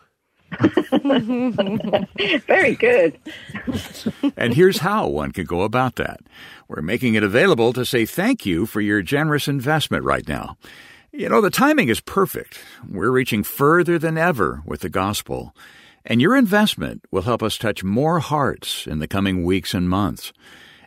Very 2.46 2.76
good. 2.76 3.18
And 4.36 4.54
here's 4.54 4.78
how 4.78 5.08
one 5.08 5.32
can 5.32 5.46
go 5.46 5.62
about 5.62 5.96
that. 5.96 6.20
We're 6.68 6.82
making 6.82 7.14
it 7.14 7.24
available 7.24 7.72
to 7.72 7.84
say 7.84 8.06
thank 8.06 8.46
you 8.46 8.66
for 8.66 8.80
your 8.80 9.02
generous 9.02 9.48
investment 9.48 10.04
right 10.04 10.26
now. 10.28 10.56
You 11.12 11.28
know, 11.28 11.40
the 11.40 11.50
timing 11.50 11.88
is 11.88 12.00
perfect. 12.00 12.58
We're 12.88 13.10
reaching 13.10 13.42
further 13.42 13.98
than 13.98 14.18
ever 14.18 14.62
with 14.66 14.80
the 14.80 14.88
gospel. 14.88 15.54
And 16.04 16.20
your 16.20 16.36
investment 16.36 17.04
will 17.10 17.22
help 17.22 17.42
us 17.42 17.56
touch 17.56 17.82
more 17.82 18.20
hearts 18.20 18.86
in 18.86 18.98
the 18.98 19.08
coming 19.08 19.44
weeks 19.44 19.74
and 19.74 19.88
months. 19.88 20.32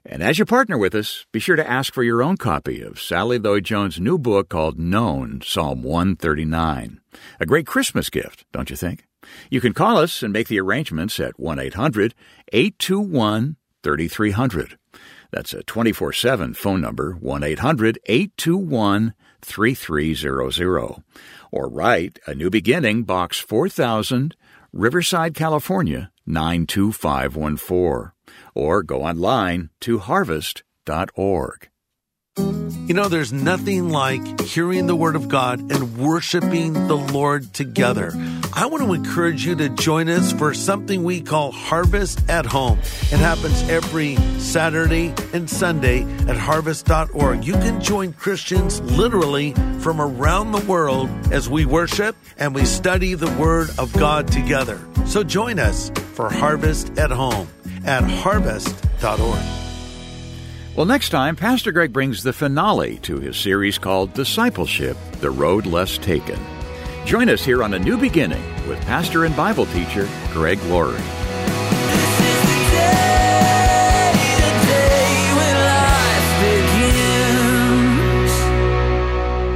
And 0.09 0.23
as 0.23 0.39
you 0.39 0.45
partner 0.45 0.77
with 0.77 0.95
us, 0.95 1.25
be 1.33 1.39
sure 1.39 1.57
to 1.57 1.69
ask 1.69 1.93
for 1.93 2.01
your 2.01 2.23
own 2.23 2.37
copy 2.37 2.81
of 2.81 2.97
Sally 2.97 3.37
Lloyd 3.37 3.65
Jones' 3.65 3.99
new 3.99 4.17
book 4.17 4.47
called 4.47 4.79
Known, 4.79 5.41
Psalm 5.43 5.83
139. 5.83 7.01
A 7.41 7.45
great 7.45 7.67
Christmas 7.67 8.09
gift, 8.09 8.45
don't 8.53 8.69
you 8.69 8.77
think? 8.77 9.05
You 9.51 9.59
can 9.59 9.73
call 9.73 9.97
us 9.97 10.23
and 10.23 10.31
make 10.31 10.47
the 10.47 10.61
arrangements 10.61 11.19
at 11.19 11.37
1 11.37 11.59
800 11.59 12.15
821 12.53 13.57
3300. 13.83 14.77
That's 15.31 15.53
a 15.53 15.63
24 15.63 16.13
7 16.13 16.53
phone 16.53 16.79
number, 16.79 17.11
1 17.19 17.43
800 17.43 17.99
821 18.05 19.13
3300. 19.41 21.03
Or 21.51 21.67
write 21.67 22.19
A 22.25 22.33
New 22.33 22.49
Beginning, 22.49 23.03
Box 23.03 23.39
4000, 23.39 24.37
Riverside, 24.71 25.33
California 25.33 26.11
92514. 26.25 28.13
Or 28.53 28.83
go 28.83 29.03
online 29.03 29.69
to 29.81 29.99
harvest.org. 29.99 31.69
You 32.37 32.93
know, 32.93 33.09
there's 33.09 33.33
nothing 33.33 33.89
like 33.89 34.41
hearing 34.41 34.87
the 34.87 34.95
Word 34.95 35.15
of 35.15 35.27
God 35.27 35.59
and 35.59 35.97
worshiping 35.97 36.71
the 36.87 36.95
Lord 36.95 37.53
together. 37.53 38.13
I 38.53 38.65
want 38.67 38.83
to 38.83 38.93
encourage 38.93 39.45
you 39.45 39.55
to 39.55 39.69
join 39.69 40.07
us 40.07 40.31
for 40.31 40.53
something 40.53 41.03
we 41.03 41.19
call 41.19 41.51
Harvest 41.51 42.29
at 42.29 42.45
Home. 42.45 42.79
It 42.79 43.19
happens 43.19 43.61
every 43.69 44.15
Saturday 44.39 45.13
and 45.33 45.49
Sunday 45.49 46.03
at 46.27 46.37
harvest.org. 46.37 47.43
You 47.43 47.53
can 47.53 47.81
join 47.81 48.13
Christians 48.13 48.79
literally 48.81 49.53
from 49.79 49.99
around 49.99 50.53
the 50.53 50.65
world 50.65 51.09
as 51.31 51.49
we 51.49 51.65
worship 51.65 52.15
and 52.37 52.55
we 52.55 52.65
study 52.65 53.15
the 53.15 53.31
Word 53.33 53.69
of 53.77 53.91
God 53.93 54.31
together. 54.31 54.79
So 55.05 55.23
join 55.23 55.59
us 55.59 55.91
for 56.13 56.29
Harvest 56.29 56.97
at 56.97 57.11
Home 57.11 57.47
at 57.87 58.03
harvest.org. 58.03 59.39
Well, 60.75 60.85
next 60.85 61.09
time, 61.09 61.35
Pastor 61.35 61.71
Greg 61.71 61.91
brings 61.91 62.21
the 62.21 62.33
finale 62.33 62.97
to 62.99 63.19
his 63.19 63.35
series 63.35 63.79
called 63.79 64.13
Discipleship 64.13 64.95
The 65.21 65.31
Road 65.31 65.65
Less 65.65 65.97
Taken. 65.97 66.39
Join 67.05 67.29
us 67.29 67.43
here 67.43 67.63
on 67.63 67.73
A 67.73 67.79
New 67.79 67.97
Beginning 67.97 68.43
with 68.67 68.79
pastor 68.81 69.25
and 69.25 69.35
Bible 69.35 69.65
teacher 69.67 70.07
Greg 70.33 70.61
Laurie. 70.65 71.01